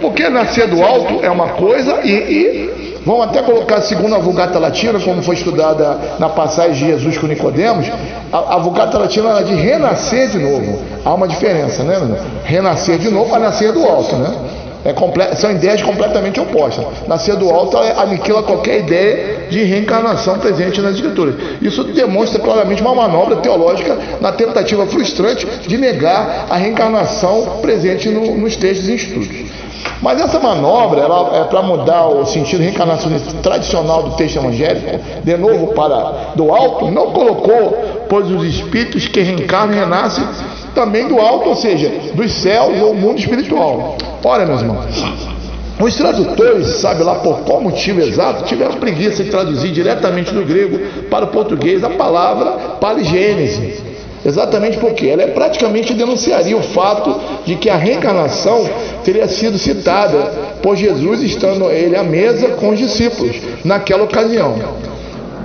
Porque 0.00 0.28
nascer 0.28 0.68
do 0.68 0.82
alto 0.82 1.18
é 1.22 1.30
uma 1.30 1.48
coisa 1.48 2.00
e, 2.04 2.10
e 2.10 2.84
Vamos 3.04 3.26
até 3.26 3.42
colocar 3.42 3.82
segundo 3.82 4.14
a 4.14 4.18
Vulgata 4.18 4.58
Latina, 4.58 4.98
como 4.98 5.22
foi 5.22 5.34
estudada 5.34 6.16
na 6.18 6.30
passagem 6.30 6.72
de 6.72 6.86
Jesus 6.86 7.18
com 7.18 7.26
Nicodemos, 7.26 7.86
a, 8.32 8.54
a 8.54 8.58
Vulgata 8.58 8.96
Latina 8.96 9.40
é 9.40 9.42
de 9.42 9.54
renascer 9.54 10.30
de 10.30 10.38
novo. 10.38 10.82
Há 11.04 11.12
uma 11.12 11.28
diferença, 11.28 11.82
né? 11.82 12.00
Renascer 12.44 12.98
de 12.98 13.10
novo 13.10 13.28
para 13.28 13.40
nascer 13.40 13.72
do 13.72 13.84
alto, 13.84 14.16
né? 14.16 14.34
É 14.84 15.34
são 15.34 15.50
ideias 15.50 15.82
completamente 15.82 16.38
opostas. 16.38 16.84
Nascer 17.08 17.36
do 17.36 17.48
alto 17.48 17.78
aniquila 17.78 18.42
qualquer 18.42 18.80
ideia 18.80 19.46
de 19.48 19.64
reencarnação 19.64 20.38
presente 20.38 20.80
nas 20.82 20.96
escrituras. 20.96 21.36
Isso 21.62 21.84
demonstra 21.84 22.38
claramente 22.38 22.82
uma 22.82 22.94
manobra 22.94 23.36
teológica 23.36 23.96
na 24.20 24.32
tentativa 24.32 24.86
frustrante 24.86 25.46
de 25.66 25.78
negar 25.78 26.46
a 26.50 26.56
reencarnação 26.56 27.60
presente 27.62 28.10
no, 28.10 28.36
nos 28.36 28.56
textos 28.56 28.88
e 28.88 28.94
estudos. 28.94 29.54
Mas 30.02 30.20
essa 30.20 30.38
manobra 30.38 31.00
ela 31.00 31.30
é 31.38 31.44
para 31.44 31.62
mudar 31.62 32.06
o 32.08 32.26
sentido 32.26 32.62
reencarnacionista 32.62 33.32
tradicional 33.42 34.02
do 34.02 34.16
texto 34.16 34.36
evangélico, 34.36 35.00
de 35.22 35.36
novo 35.38 35.68
para 35.68 36.32
do 36.34 36.52
alto, 36.52 36.90
não 36.90 37.10
colocou, 37.10 38.04
pois 38.06 38.30
os 38.30 38.44
espíritos 38.44 39.08
que 39.08 39.20
reencarnam 39.20 39.74
renascem 39.74 40.24
também 40.74 41.08
do 41.08 41.18
alto, 41.18 41.48
ou 41.48 41.54
seja, 41.54 41.90
dos 42.12 42.32
céus 42.32 42.82
ou 42.82 42.94
mundo 42.94 43.18
espiritual. 43.18 43.96
Olha, 44.24 44.46
meus 44.46 44.62
irmãos, 44.62 44.86
os 45.78 45.96
tradutores, 45.96 46.66
sabe 46.78 47.02
lá 47.02 47.16
por 47.16 47.40
qual 47.40 47.60
motivo 47.60 48.00
exato, 48.00 48.44
tiveram 48.44 48.74
preguiça 48.76 49.22
de 49.22 49.30
traduzir 49.30 49.70
diretamente 49.70 50.32
do 50.32 50.42
grego 50.44 50.78
para 51.10 51.26
o 51.26 51.28
português 51.28 51.84
a 51.84 51.90
palavra 51.90 52.52
paligênese. 52.80 53.82
Exatamente 54.24 54.78
porque 54.78 55.06
ela 55.06 55.22
é 55.22 55.26
praticamente 55.26 55.92
denunciaria 55.92 56.56
o 56.56 56.62
fato 56.62 57.20
de 57.44 57.56
que 57.56 57.68
a 57.68 57.76
reencarnação 57.76 58.66
teria 59.04 59.28
sido 59.28 59.58
citada 59.58 60.16
por 60.62 60.74
Jesus 60.74 61.20
estando 61.20 61.70
ele 61.70 61.94
à 61.94 62.02
mesa 62.02 62.48
com 62.52 62.70
os 62.70 62.78
discípulos 62.78 63.36
naquela 63.62 64.04
ocasião. 64.04 64.54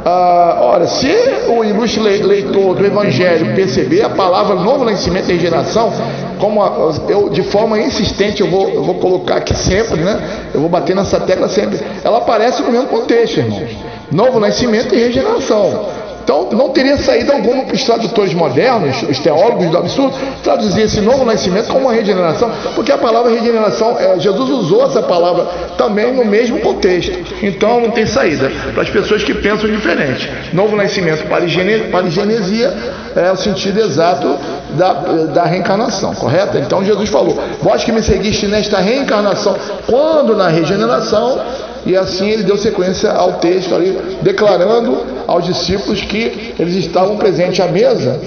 Ah, 0.05 0.59
ora, 0.61 0.87
se 0.87 1.07
o 1.49 1.63
ilustre 1.63 2.01
leitor 2.01 2.75
do 2.75 2.85
Evangelho 2.85 3.53
perceber 3.53 4.01
a 4.01 4.09
palavra 4.09 4.55
novo 4.55 4.85
nascimento 4.85 5.29
e 5.29 5.33
regeneração, 5.33 5.91
como 6.39 6.61
eu 7.09 7.29
de 7.29 7.43
forma 7.43 7.79
insistente 7.79 8.41
eu 8.41 8.49
vou, 8.49 8.69
eu 8.69 8.83
vou 8.83 8.95
colocar 8.95 9.37
aqui 9.37 9.55
sempre, 9.55 9.99
né? 10.01 10.49
Eu 10.53 10.61
vou 10.61 10.69
bater 10.69 10.95
nessa 10.95 11.19
tecla 11.19 11.49
sempre. 11.49 11.79
Ela 12.03 12.19
aparece 12.19 12.61
no 12.61 12.71
mesmo 12.71 12.87
contexto, 12.87 13.37
irmãos. 13.39 13.69
Novo 14.11 14.39
nascimento 14.39 14.95
e 14.95 14.99
regeneração. 14.99 15.87
Então, 16.23 16.49
não 16.51 16.69
teria 16.69 16.97
saído 16.97 17.31
alguma 17.31 17.63
para 17.63 17.75
os 17.75 17.83
tradutores 17.83 18.33
modernos, 18.33 19.03
os 19.03 19.19
teólogos 19.19 19.69
do 19.69 19.77
absurdo, 19.77 20.15
traduzir 20.43 20.83
esse 20.83 21.01
novo 21.01 21.25
nascimento 21.25 21.67
como 21.67 21.85
uma 21.85 21.93
regeneração, 21.93 22.51
porque 22.75 22.91
a 22.91 22.97
palavra 22.97 23.31
regeneração, 23.31 23.97
é, 23.99 24.19
Jesus 24.19 24.49
usou 24.49 24.85
essa 24.85 25.01
palavra 25.01 25.45
também 25.77 26.13
no 26.13 26.25
mesmo 26.25 26.59
contexto. 26.59 27.11
Então, 27.41 27.81
não 27.81 27.91
tem 27.91 28.05
saída 28.05 28.51
para 28.73 28.83
as 28.83 28.89
pessoas 28.89 29.23
que 29.23 29.33
pensam 29.33 29.69
diferente. 29.69 30.29
Novo 30.53 30.75
nascimento, 30.75 31.27
parigenesia, 31.27 32.73
é 33.15 33.31
o 33.31 33.35
sentido 33.35 33.79
exato 33.79 34.37
da, 34.71 34.93
da 35.33 35.43
reencarnação, 35.45 36.13
correto? 36.13 36.57
Então, 36.57 36.83
Jesus 36.83 37.09
falou: 37.09 37.41
Vós 37.61 37.83
que 37.83 37.91
me 37.91 38.03
seguiste 38.03 38.47
nesta 38.47 38.79
reencarnação, 38.79 39.55
quando 39.87 40.35
na 40.35 40.47
regeneração 40.47 41.39
e 41.85 41.95
assim 41.95 42.29
ele 42.29 42.43
deu 42.43 42.57
sequência 42.57 43.11
ao 43.11 43.33
texto 43.33 43.73
ali, 43.73 43.97
declarando 44.21 44.97
aos 45.27 45.45
discípulos 45.45 46.01
que 46.01 46.53
eles 46.59 46.75
estavam 46.75 47.17
presentes 47.17 47.59
à 47.59 47.67
mesa. 47.67 48.19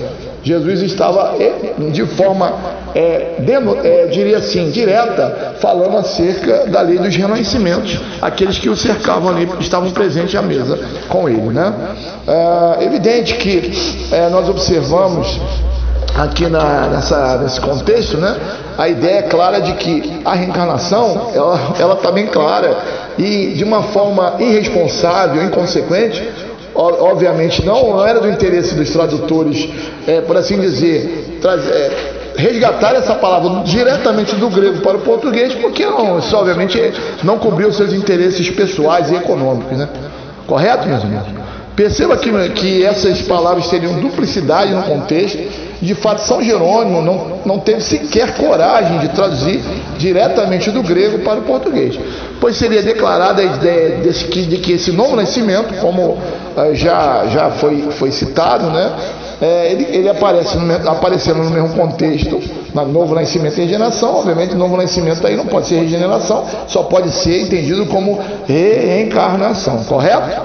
Jesus 0.45 0.83
estava 0.83 1.37
eh, 1.39 1.73
de 1.93 2.05
forma, 2.05 2.53
é, 2.95 3.37
é, 3.85 4.07
diria 4.07 4.39
assim, 4.39 4.71
direta, 4.71 5.55
falando 5.61 5.99
acerca 5.99 6.67
da 6.67 6.81
lei 6.81 6.99
dos 6.99 7.15
renascimentos, 7.15 8.01
aqueles 8.21 8.59
que 8.59 8.69
o 8.69 8.77
cercavam 8.77 9.29
ali 9.29 9.49
estavam 9.61 9.93
presentes 9.93 10.35
à 10.35 10.43
mesa 10.43 10.79
com 11.09 11.29
ele. 11.29 11.43
Né? 11.43 11.73
É 12.81 12.85
evidente 12.85 13.37
que 13.37 13.71
é, 14.11 14.29
nós 14.31 14.49
observamos 14.49 15.41
aqui 16.17 16.49
na, 16.49 16.89
nessa, 16.89 17.39
nesse 17.39 17.61
contexto, 17.61 18.19
né, 18.19 18.37
a 18.77 18.89
ideia 18.89 19.23
clara 19.25 19.61
de 19.61 19.73
que 19.75 20.21
a 20.25 20.35
reencarnação 20.35 21.31
ela 21.79 21.95
está 21.95 22.11
bem 22.11 22.27
clara 22.27 22.77
e 23.19 23.53
de 23.55 23.65
uma 23.65 23.83
forma 23.85 24.35
irresponsável, 24.39 25.43
inconsequente, 25.43 26.29
obviamente 26.75 27.65
não, 27.65 27.97
não 27.97 28.07
era 28.07 28.21
do 28.21 28.29
interesse 28.29 28.75
dos 28.75 28.91
tradutores, 28.91 29.69
é, 30.07 30.21
por 30.21 30.37
assim 30.37 30.59
dizer, 30.59 31.41
é, 31.45 31.91
resgatar 32.37 32.95
essa 32.95 33.15
palavra 33.15 33.63
diretamente 33.65 34.35
do 34.37 34.49
grego 34.49 34.81
para 34.81 34.97
o 34.97 35.01
português, 35.01 35.55
porque 35.55 35.85
não, 35.85 36.19
isso 36.19 36.35
obviamente 36.37 36.79
não 37.23 37.39
cobriu 37.39 37.73
seus 37.73 37.93
interesses 37.93 38.49
pessoais 38.51 39.11
e 39.11 39.15
econômicos, 39.15 39.77
né? 39.77 39.89
Correto, 40.47 40.89
meus 40.89 41.03
irmãos? 41.05 41.42
Perceba 41.75 42.17
que, 42.17 42.31
que 42.51 42.85
essas 42.85 43.23
palavras 43.23 43.69
teriam 43.69 43.95
duplicidade 43.95 44.73
no 44.73 44.83
contexto. 44.83 45.39
De 45.81 45.97
fato, 45.97 46.21
São 46.21 46.41
Jerônimo 46.41 47.03
não, 47.03 47.41
não 47.45 47.59
teve 47.59 47.81
sequer 47.81 48.37
coragem 48.37 48.99
de 49.01 49.09
traduzir 49.09 49.61
diretamente 49.99 50.71
do 50.71 50.81
grego 50.81 51.19
para 51.21 51.41
o 51.41 51.43
português, 51.43 51.99
pois 52.41 52.57
seria 52.57 52.83
declarada 52.83 53.43
a 53.43 53.45
ideia 53.45 53.97
desse, 53.97 54.27
de 54.27 54.59
que 54.59 54.75
esse 54.75 54.93
novo 54.93 55.17
nascimento, 55.17 55.75
como 55.81 56.11
uh, 56.11 56.21
já, 56.75 57.27
já 57.27 57.51
foi, 57.51 57.89
foi 57.91 58.13
citado, 58.13 58.67
né, 58.67 58.93
é, 59.41 59.73
ele, 59.73 59.89
ele 59.91 60.09
aparece 60.09 60.57
no, 60.57 60.89
aparecendo 60.89 61.43
no 61.43 61.51
mesmo 61.51 61.71
contexto, 61.71 62.41
na 62.73 62.85
novo 62.85 63.13
nascimento 63.13 63.59
e 63.59 63.63
regeneração. 63.63 64.19
Obviamente, 64.19 64.55
novo 64.55 64.77
nascimento 64.77 65.27
aí 65.27 65.37
não 65.37 65.47
pode 65.47 65.67
ser 65.67 65.81
regeneração, 65.81 66.45
só 66.69 66.85
pode 66.85 67.11
ser 67.11 67.43
entendido 67.43 67.87
como 67.87 68.21
reencarnação, 68.47 69.83
correto? 69.83 70.43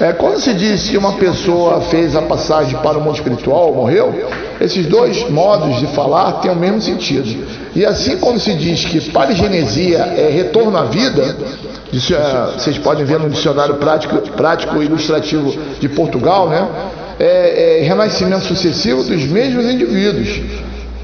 É, 0.00 0.12
quando 0.12 0.40
se 0.40 0.52
diz 0.54 0.88
que 0.88 0.96
uma 0.96 1.12
pessoa 1.12 1.80
fez 1.82 2.16
a 2.16 2.22
passagem 2.22 2.76
para 2.78 2.98
o 2.98 3.00
mundo 3.00 3.14
espiritual, 3.14 3.72
morreu, 3.72 4.28
esses 4.60 4.86
dois 4.86 5.30
modos 5.30 5.78
de 5.78 5.86
falar 5.88 6.40
têm 6.40 6.50
o 6.50 6.56
mesmo 6.56 6.80
sentido. 6.80 7.46
E 7.76 7.86
assim, 7.86 8.16
quando 8.18 8.40
se 8.40 8.54
diz 8.54 8.84
que 8.84 9.00
parigenesia 9.12 9.98
é 9.98 10.30
retorno 10.30 10.76
à 10.76 10.84
vida, 10.84 11.36
é, 11.92 12.58
vocês 12.58 12.76
podem 12.78 13.04
ver 13.04 13.20
no 13.20 13.30
dicionário 13.30 13.76
prático, 13.76 14.16
prático 14.32 14.82
ilustrativo 14.82 15.54
de 15.78 15.88
Portugal, 15.88 16.48
né? 16.48 16.66
É, 17.20 17.78
é 17.80 17.82
renascimento 17.84 18.44
sucessivo 18.46 19.04
dos 19.04 19.22
mesmos 19.26 19.64
indivíduos. 19.66 20.40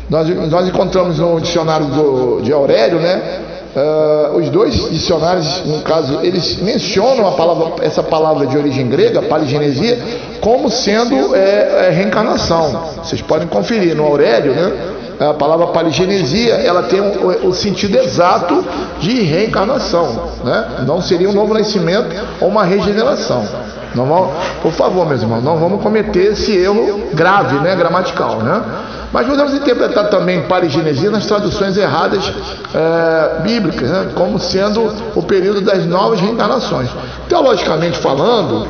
Nós, 0.08 0.28
nós 0.50 0.66
encontramos 0.66 1.20
no 1.20 1.40
dicionário 1.40 1.86
do, 1.86 2.40
de 2.40 2.52
Aurélio, 2.52 2.98
né? 2.98 3.40
Uh, 3.74 4.36
os 4.38 4.48
dois 4.48 4.74
dicionários, 4.90 5.64
no 5.64 5.80
caso, 5.82 6.18
eles 6.22 6.60
mencionam 6.60 7.32
palavra, 7.34 7.84
essa 7.86 8.02
palavra 8.02 8.44
de 8.44 8.58
origem 8.58 8.88
grega, 8.88 9.22
paligenesia, 9.22 9.96
como 10.40 10.68
sendo 10.68 11.36
é, 11.36 11.86
é, 11.86 11.90
reencarnação. 11.90 12.96
Vocês 12.96 13.22
podem 13.22 13.46
conferir 13.46 13.94
no 13.94 14.04
Aurélio, 14.04 14.52
né? 14.52 14.72
A 15.20 15.34
palavra 15.34 15.66
paligenesia, 15.68 16.54
ela 16.54 16.84
tem 16.84 16.98
o, 16.98 17.48
o 17.48 17.54
sentido 17.54 17.96
exato 17.98 18.64
de 18.98 19.20
reencarnação, 19.20 20.30
né? 20.42 20.84
Não 20.86 21.00
seria 21.00 21.28
um 21.28 21.32
novo 21.32 21.54
nascimento 21.54 22.08
ou 22.40 22.48
uma 22.48 22.64
regeneração. 22.64 23.46
Não 23.94 24.06
vamos, 24.06 24.30
por 24.62 24.72
favor, 24.72 25.06
meus 25.06 25.20
irmãos, 25.22 25.44
não 25.44 25.58
vamos 25.58 25.82
cometer 25.82 26.32
esse 26.32 26.56
erro 26.56 27.10
grave, 27.12 27.58
né, 27.58 27.74
gramatical, 27.76 28.36
né? 28.36 28.62
Mas 29.12 29.26
podemos 29.26 29.52
interpretar 29.54 30.08
também 30.08 30.42
parigenesia 30.42 31.10
nas 31.10 31.26
traduções 31.26 31.76
erradas 31.76 32.32
é, 32.72 33.40
bíblicas, 33.42 33.90
né, 33.90 34.10
como 34.14 34.38
sendo 34.38 34.94
o 35.16 35.22
período 35.22 35.60
das 35.60 35.84
novas 35.84 36.20
reencarnações. 36.20 36.88
Teologicamente 37.28 37.98
falando, 37.98 38.68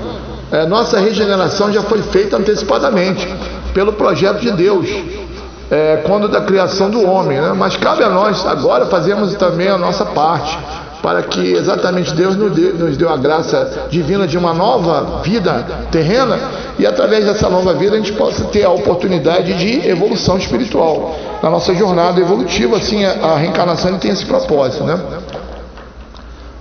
é, 0.51 0.65
nossa 0.67 0.99
regeneração 0.99 1.71
já 1.71 1.83
foi 1.83 2.03
feita 2.03 2.39
antecipadamente 2.39 3.29
pelo 3.75 3.93
projeto 3.93 4.41
de 4.41 4.51
Deus, 4.53 4.89
é, 5.71 6.03
quando 6.07 6.27
da 6.27 6.41
criação 6.41 6.91
do 6.91 7.07
homem, 7.07 7.41
né? 7.41 7.53
mas 7.55 7.77
cabe 7.77 8.03
a 8.03 8.09
nós 8.09 8.45
agora 8.47 8.87
fazermos 8.87 9.35
também 9.35 9.69
a 9.69 9.79
nossa 9.79 10.07
parte 10.07 10.59
para 11.03 11.23
que 11.23 11.53
exatamente 11.53 12.15
Deus 12.15 12.37
nos 12.37 12.97
deu, 12.97 13.11
a 13.11 13.17
graça 13.17 13.87
divina 13.91 14.27
de 14.27 14.37
uma 14.37 14.53
nova 14.53 15.21
vida 15.23 15.65
terrena 15.91 16.39
e 16.79 16.87
através 16.87 17.25
dessa 17.25 17.49
nova 17.49 17.75
vida 17.75 17.95
a 17.95 17.99
gente 17.99 18.13
possa 18.13 18.45
ter 18.45 18.65
a 18.65 18.71
oportunidade 18.71 19.53
de 19.55 19.89
evolução 19.89 20.37
espiritual 20.37 21.17
na 21.43 21.51
nossa 21.51 21.75
jornada 21.75 22.21
evolutiva. 22.21 22.77
Assim, 22.77 23.05
a, 23.05 23.13
a 23.13 23.37
reencarnação 23.37 23.99
tem 23.99 24.11
esse 24.11 24.25
propósito, 24.27 24.85
né? 24.85 24.99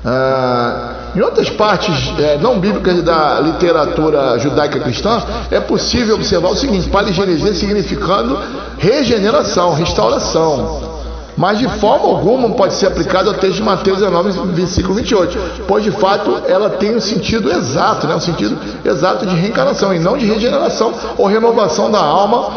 Ah, 0.06 0.94
em 1.16 1.22
outras 1.22 1.50
partes 1.50 2.14
é, 2.20 2.38
não 2.38 2.60
bíblicas 2.60 3.04
da 3.04 3.40
literatura 3.42 4.40
judaica 4.40 4.80
cristã, 4.80 5.22
é 5.52 5.60
possível 5.60 6.16
observar 6.16 6.50
o 6.50 6.56
seguinte: 6.56 6.90
paligenesia 6.90 7.54
significando 7.54 8.40
regeneração, 8.78 9.74
restauração 9.74 10.99
mas 11.38 11.60
de 11.60 11.68
forma 11.80 12.06
alguma 12.06 12.50
pode 12.52 12.74
ser 12.74 12.88
aplicada 12.88 13.30
ao 13.30 13.36
texto 13.36 13.56
de 13.56 13.64
Mateus 13.64 14.00
19, 14.00 14.54
versículo 14.54 14.96
28, 14.96 15.66
pois 15.68 15.84
de 15.84 15.92
fato 15.92 16.42
ela 16.48 16.70
tem 16.72 16.92
o 16.92 16.98
um 16.98 17.02
sentido 17.02 17.52
exato, 17.52 18.08
né? 18.08 18.14
o 18.14 18.18
um 18.18 18.22
sentido 18.22 18.58
exato 18.84 19.26
de 19.26 19.36
reencarnação 19.36 19.94
e 19.94 20.00
não 20.00 20.18
de 20.18 20.26
regeneração 20.26 20.94
ou 21.18 21.28
renovação 21.28 21.90
da 21.90 22.00
alma 22.00 22.52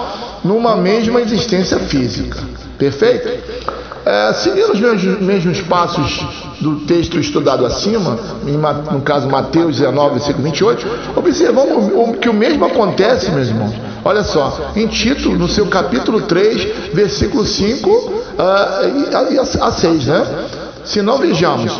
numa 0.44 0.76
mesma 0.76 1.20
existência 1.20 1.78
física. 1.78 2.38
Perfeito? 2.78 3.28
É, 4.04 4.32
seguindo 4.32 4.72
os 4.72 4.80
mesmos, 4.80 5.20
mesmos 5.20 5.60
passos 5.60 6.26
do 6.60 6.80
texto 6.80 7.20
estudado 7.20 7.64
acima, 7.64 8.18
no 8.90 9.00
caso 9.00 9.28
Mateus 9.28 9.76
19, 9.76 10.14
versículo 10.14 10.44
28, 10.44 10.86
observamos 11.14 12.16
que 12.18 12.28
o 12.28 12.34
mesmo 12.34 12.64
acontece, 12.64 13.30
meus 13.30 13.48
irmãos. 13.48 13.91
Olha 14.04 14.24
só, 14.24 14.72
em 14.74 14.86
Tito, 14.88 15.30
no 15.30 15.48
seu 15.48 15.66
capítulo 15.66 16.22
3, 16.22 16.92
versículo 16.92 17.46
5 17.46 17.88
uh, 17.88 18.12
a, 19.60 19.66
a 19.66 19.72
6, 19.72 20.06
né? 20.06 20.26
Se 20.84 21.00
não 21.00 21.18
vejamos, 21.18 21.70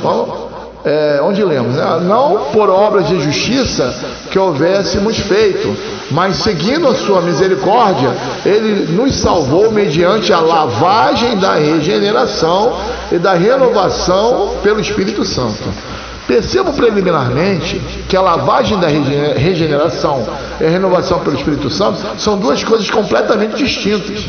é, 0.84 1.20
onde 1.22 1.44
lemos, 1.44 1.76
né? 1.76 2.00
não 2.02 2.46
por 2.52 2.68
obras 2.68 3.08
de 3.08 3.20
justiça 3.20 3.94
que 4.30 4.38
houvéssemos 4.38 5.16
feito, 5.18 5.76
mas 6.10 6.36
seguindo 6.36 6.88
a 6.88 6.94
sua 6.94 7.20
misericórdia, 7.20 8.10
ele 8.44 8.92
nos 8.92 9.14
salvou 9.14 9.70
mediante 9.70 10.32
a 10.32 10.40
lavagem 10.40 11.36
da 11.38 11.54
regeneração 11.54 12.76
e 13.12 13.18
da 13.18 13.34
renovação 13.34 14.56
pelo 14.62 14.80
Espírito 14.80 15.24
Santo. 15.24 15.62
Percebo 16.26 16.72
preliminarmente 16.72 17.80
que 18.08 18.16
a 18.16 18.20
lavagem 18.20 18.78
da 18.78 18.86
regeneração 18.86 20.26
e 20.60 20.64
a 20.64 20.70
renovação 20.70 21.18
pelo 21.20 21.36
Espírito 21.36 21.68
Santo 21.68 21.98
são 22.18 22.38
duas 22.38 22.62
coisas 22.62 22.88
completamente 22.90 23.56
distintas, 23.56 24.24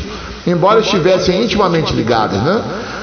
embora 0.46 0.80
estivessem 0.80 1.42
intimamente 1.42 1.94
ligadas. 1.94 2.40
Né? 2.42 2.62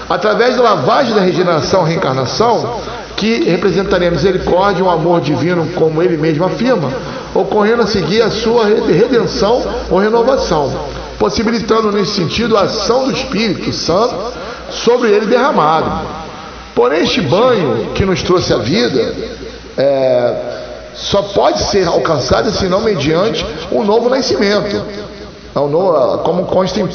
Através 0.09 0.57
da 0.57 0.63
lavagem 0.63 1.15
da 1.15 1.21
regeneração 1.21 1.85
e 1.85 1.91
reencarnação, 1.91 2.81
que 3.15 3.43
representaria 3.43 4.09
a 4.09 4.11
misericórdia 4.11 4.81
e 4.81 4.83
o 4.83 4.89
amor 4.89 5.21
divino, 5.21 5.67
como 5.75 6.01
ele 6.01 6.17
mesmo 6.17 6.43
afirma, 6.43 6.91
ocorrendo 7.33 7.83
a 7.83 7.87
seguir 7.87 8.21
a 8.21 8.29
sua 8.29 8.65
redenção 8.65 9.63
ou 9.89 9.99
renovação, 9.99 10.73
possibilitando 11.17 11.91
nesse 11.91 12.15
sentido 12.15 12.57
a 12.57 12.63
ação 12.63 13.05
do 13.05 13.11
Espírito 13.11 13.71
Santo 13.71 14.15
sobre 14.69 15.11
ele 15.11 15.27
derramado. 15.27 16.20
Porém, 16.75 17.03
este 17.03 17.21
banho 17.21 17.91
que 17.93 18.05
nos 18.05 18.23
trouxe 18.23 18.53
a 18.53 18.57
vida 18.57 19.13
é, 19.77 20.33
só 20.93 21.21
pode 21.21 21.63
ser 21.63 21.87
alcançado 21.87 22.51
senão 22.51 22.81
mediante 22.81 23.45
um 23.71 23.83
novo 23.83 24.09
nascimento 24.09 24.81
como 26.23 26.45
consta 26.45 26.79
em 26.79 26.83
1 26.83 26.87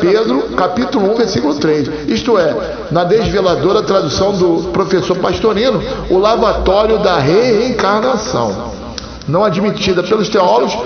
Pedro, 0.00 0.42
capítulo 0.56 1.12
1, 1.12 1.14
versículo 1.14 1.54
3. 1.54 2.08
Isto 2.08 2.36
é, 2.38 2.56
na 2.90 3.04
desveladora 3.04 3.82
tradução 3.82 4.32
do 4.32 4.70
professor 4.72 5.16
Pastorino, 5.18 5.80
o 6.10 6.18
lavatório 6.18 6.98
da 6.98 7.18
reencarnação. 7.18 8.72
Não 9.28 9.44
admitida 9.44 10.02
pelos 10.02 10.28
teólogos 10.28 10.76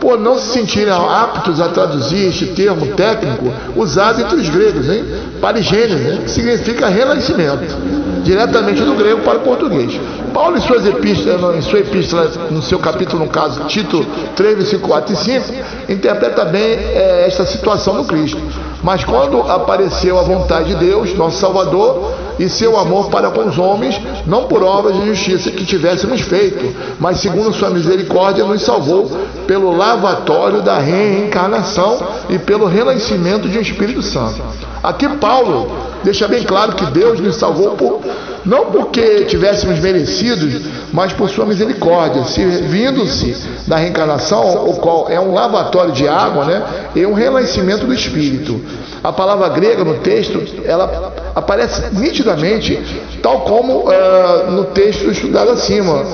por 0.00 0.18
não 0.18 0.38
se 0.38 0.52
sentirem 0.52 0.92
aptos 0.92 1.60
a 1.60 1.68
traduzir 1.68 2.28
este 2.28 2.46
termo 2.46 2.86
técnico 2.94 3.52
usado 3.76 4.20
entre 4.20 4.36
os 4.36 4.48
gregos, 4.48 4.88
hein? 4.88 5.04
Parigênese, 5.40 6.02
né? 6.02 6.20
que 6.24 6.30
significa 6.30 6.88
renascimento, 6.88 7.74
diretamente 8.22 8.82
do 8.82 8.94
grego 8.94 9.22
para 9.22 9.38
o 9.38 9.40
português. 9.40 10.00
Paulo, 10.32 10.56
em 10.56 10.60
suas 10.60 10.86
epístolas, 10.86 11.56
em 11.56 11.62
sua 11.62 11.80
epístola, 11.80 12.30
no 12.50 12.62
seu 12.62 12.78
capítulo, 12.78 13.24
no 13.24 13.30
caso, 13.30 13.64
Tito 13.64 14.04
3, 14.36 14.56
versículo 14.56 14.88
4 14.88 15.14
e 15.14 15.16
5, 15.16 15.54
interpreta 15.88 16.44
bem 16.44 16.62
é, 16.62 17.24
esta 17.26 17.44
situação 17.46 17.94
no 17.94 18.04
Cristo. 18.04 18.40
Mas 18.82 19.04
quando 19.04 19.40
apareceu 19.42 20.18
a 20.18 20.22
vontade 20.22 20.68
de 20.68 20.74
Deus, 20.76 21.14
nosso 21.14 21.38
Salvador, 21.38 22.12
e 22.38 22.48
seu 22.48 22.78
amor 22.78 23.10
para 23.10 23.30
com 23.30 23.48
os 23.48 23.58
homens, 23.58 24.00
não 24.26 24.44
por 24.44 24.62
obras 24.62 24.94
de 24.96 25.06
justiça 25.06 25.50
que 25.50 25.64
tivéssemos 25.64 26.20
feito, 26.20 26.74
mas 26.98 27.20
segundo 27.20 27.52
sua 27.52 27.70
misericórdia, 27.70 28.44
nos 28.44 28.62
salvou 28.62 29.10
pelo 29.46 29.76
lavatório 29.76 30.62
da 30.62 30.78
reencarnação 30.78 31.98
e 32.28 32.38
pelo 32.38 32.66
renascimento 32.66 33.48
de 33.48 33.58
um 33.58 33.60
Espírito 33.60 34.02
Santo. 34.02 34.42
Aqui 34.82 35.08
Paulo 35.08 35.70
deixa 36.04 36.28
bem 36.28 36.44
claro 36.44 36.72
que 36.72 36.86
Deus 36.86 37.18
nos 37.18 37.36
salvou 37.36 37.72
por, 37.72 38.00
não 38.44 38.66
porque 38.66 39.24
tivéssemos 39.24 39.80
merecidos, 39.80 40.62
mas 40.92 41.12
por 41.12 41.28
sua 41.28 41.44
misericórdia, 41.44 42.24
servindo-se 42.24 43.36
da 43.66 43.76
reencarnação, 43.76 44.68
o 44.68 44.76
qual 44.76 45.08
é 45.08 45.18
um 45.20 45.34
lavatório 45.34 45.92
de 45.92 46.06
água, 46.06 46.44
né, 46.44 46.62
e 46.94 47.04
um 47.04 47.12
renascimento 47.12 47.86
do 47.86 47.92
espírito. 47.92 48.60
A 49.02 49.12
palavra 49.12 49.48
grega 49.48 49.84
no 49.84 49.94
texto, 49.98 50.42
ela 50.64 51.12
aparece 51.34 51.82
nitidamente, 51.92 52.78
tal 53.22 53.40
como 53.40 53.88
uh, 53.88 54.50
no 54.50 54.64
texto 54.66 55.10
estudado 55.10 55.50
acima, 55.50 56.04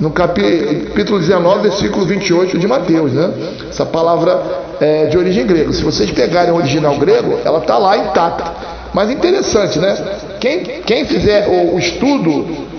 no 0.00 0.10
capítulo 0.10 1.18
19, 1.18 1.62
versículo 1.62 2.04
28 2.04 2.58
de 2.58 2.66
Mateus, 2.66 3.12
né? 3.12 3.32
Essa 3.70 3.86
palavra 3.86 4.42
é 4.80 5.06
de 5.06 5.16
origem 5.16 5.46
grega. 5.46 5.72
Se 5.72 5.82
vocês 5.82 6.10
pegarem 6.10 6.52
o 6.52 6.56
original 6.56 6.96
grego, 6.96 7.38
ela 7.44 7.58
está 7.58 7.78
lá 7.78 7.96
intacta. 7.96 8.52
Mas 8.92 9.10
interessante, 9.10 9.78
né? 9.78 9.96
Quem, 10.40 10.60
quem 10.60 11.04
fizer 11.04 11.48
o, 11.48 11.74
o 11.74 11.78
estudo 11.78 12.73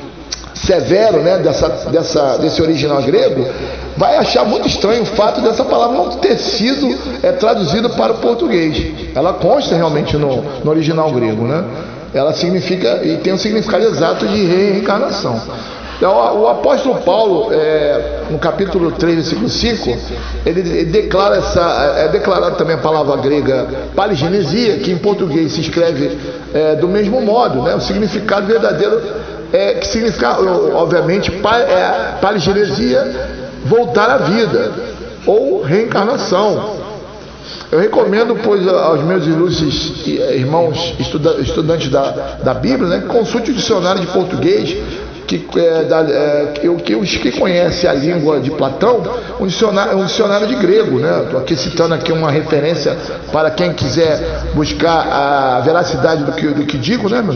severo 0.55 1.19
né, 1.19 1.37
dessa, 1.37 1.67
dessa, 1.91 2.37
desse 2.37 2.61
original 2.61 3.01
grego, 3.03 3.45
vai 3.97 4.17
achar 4.17 4.45
muito 4.45 4.67
estranho 4.67 5.03
o 5.03 5.05
fato 5.05 5.41
dessa 5.41 5.63
palavra 5.63 5.97
não 5.97 6.09
ter 6.17 6.37
sido 6.37 6.97
é, 7.21 7.31
traduzida 7.33 7.89
para 7.89 8.13
o 8.13 8.17
português. 8.17 9.11
Ela 9.13 9.33
consta 9.33 9.75
realmente 9.75 10.17
no, 10.17 10.41
no 10.63 10.71
original 10.71 11.11
grego, 11.11 11.45
né? 11.45 11.63
Ela 12.13 12.33
significa 12.33 13.01
e 13.03 13.17
tem 13.17 13.33
um 13.33 13.37
significado 13.37 13.83
exato 13.83 14.25
de 14.25 14.45
reencarnação. 14.45 15.41
Então, 15.97 16.41
o 16.41 16.47
apóstolo 16.47 16.95
Paulo, 17.01 17.53
é, 17.53 18.23
no 18.29 18.37
capítulo 18.37 18.91
3, 18.91 19.15
versículo 19.15 19.47
5, 19.47 19.97
ele, 20.45 20.85
declara 20.85 21.37
essa, 21.37 21.95
é, 21.97 22.05
é 22.05 22.07
declarado 22.09 22.57
também 22.57 22.75
a 22.75 22.79
palavra 22.79 23.15
grega 23.17 23.65
paligenesia, 23.95 24.77
que 24.79 24.91
em 24.91 24.97
português 24.97 25.53
se 25.53 25.61
escreve 25.61 26.17
é, 26.53 26.75
do 26.75 26.87
mesmo 26.87 27.21
modo, 27.21 27.61
né? 27.61 27.75
o 27.75 27.79
significado 27.79 28.45
verdadeiro 28.45 29.01
é, 29.53 29.73
que 29.75 29.87
significa, 29.87 30.37
obviamente, 30.73 31.31
é, 31.31 32.17
paligenesia, 32.21 33.29
voltar 33.65 34.09
à 34.09 34.17
vida, 34.17 34.71
ou 35.25 35.61
reencarnação. 35.61 36.75
Eu 37.71 37.79
recomendo, 37.79 38.35
pois, 38.43 38.67
aos 38.67 39.03
meus 39.03 39.25
ilustres 39.25 40.05
irmãos 40.07 40.95
estudantes 40.99 41.89
da, 41.89 42.37
da 42.43 42.53
Bíblia, 42.53 42.87
né, 42.87 42.99
que 43.01 43.07
consulte 43.07 43.51
o 43.51 43.53
dicionário 43.53 44.01
de 44.01 44.07
português 44.07 44.77
que, 45.25 45.47
é, 45.59 45.83
da, 45.83 46.01
é, 46.01 46.53
que, 46.83 46.95
os 46.95 47.17
que 47.17 47.31
conhecem 47.31 47.89
a 47.89 47.93
língua 47.93 48.39
de 48.39 48.51
Platão, 48.51 49.01
um 49.39 49.47
dicionário, 49.47 49.97
um 49.97 50.05
dicionário 50.05 50.47
de 50.47 50.55
grego, 50.55 50.99
né? 50.99 51.23
Estou 51.23 51.39
aqui 51.39 51.55
citando 51.55 51.93
aqui 51.93 52.11
uma 52.11 52.31
referência 52.31 52.95
para 53.31 53.51
quem 53.51 53.73
quiser 53.73 54.43
buscar 54.53 55.07
a 55.07 55.59
veracidade 55.61 56.23
do 56.23 56.31
que, 56.31 56.47
do 56.47 56.65
que 56.65 56.77
digo, 56.77 57.09
né, 57.09 57.21
meu 57.21 57.35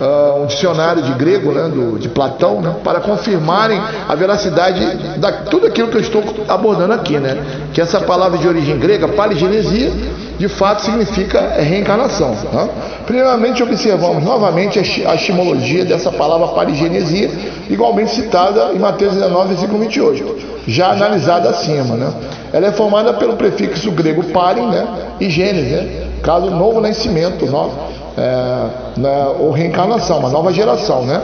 uh, 0.00 0.42
um 0.42 0.46
dicionário 0.46 1.02
de 1.02 1.12
grego, 1.12 1.52
né, 1.52 1.68
do, 1.68 1.98
de 1.98 2.08
Platão, 2.08 2.60
né, 2.60 2.74
para 2.82 3.00
confirmarem 3.00 3.80
a 4.08 4.14
veracidade 4.14 5.18
da 5.18 5.32
tudo 5.32 5.66
aquilo 5.66 5.88
que 5.88 5.96
eu 5.96 6.00
estou 6.00 6.22
abordando 6.48 6.92
aqui, 6.92 7.18
né? 7.18 7.36
Que 7.72 7.80
essa 7.80 8.00
palavra 8.00 8.38
de 8.38 8.46
origem 8.46 8.78
grega, 8.78 9.08
paligenesia, 9.08 9.92
de 10.38 10.48
fato 10.48 10.82
significa 10.82 11.40
reencarnação. 11.58 12.34
Tá? 12.52 12.68
Primeiramente, 13.06 13.62
observamos 13.62 14.24
novamente 14.24 14.78
a 14.78 15.14
estimologia 15.14 15.84
dessa 15.84 16.10
palavra 16.10 16.48
parigenesia, 16.48 17.30
igualmente 17.70 18.14
citada 18.14 18.72
em 18.72 18.78
Mateus 18.78 19.14
19, 19.14 19.48
versículo 19.48 19.78
28, 19.80 20.36
já 20.66 20.90
analisada 20.90 21.50
acima. 21.50 21.96
Né? 21.96 22.12
Ela 22.52 22.68
é 22.68 22.72
formada 22.72 23.12
pelo 23.14 23.36
prefixo 23.36 23.90
grego 23.90 24.24
parin 24.24 24.66
né? 24.66 24.86
e 25.20 25.28
gênese, 25.30 25.70
né? 25.70 26.06
caso 26.22 26.50
novo 26.50 26.80
nascimento, 26.80 27.46
no, 27.46 27.70
é, 28.16 28.66
né? 28.96 29.26
ou 29.38 29.50
reencarnação, 29.50 30.18
uma 30.18 30.30
nova 30.30 30.52
geração. 30.52 31.02
Né? 31.02 31.20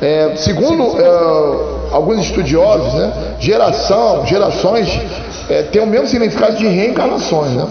É, 0.00 0.32
segundo 0.36 1.00
é, 1.00 1.94
alguns 1.94 2.20
estudiosos, 2.20 2.94
né? 2.94 3.12
geração, 3.38 4.26
gerações 4.26 5.00
é, 5.48 5.62
têm 5.62 5.82
o 5.82 5.86
mesmo 5.86 6.06
significado 6.06 6.56
de 6.56 6.66
reencarnações. 6.66 7.52
Né? 7.52 7.66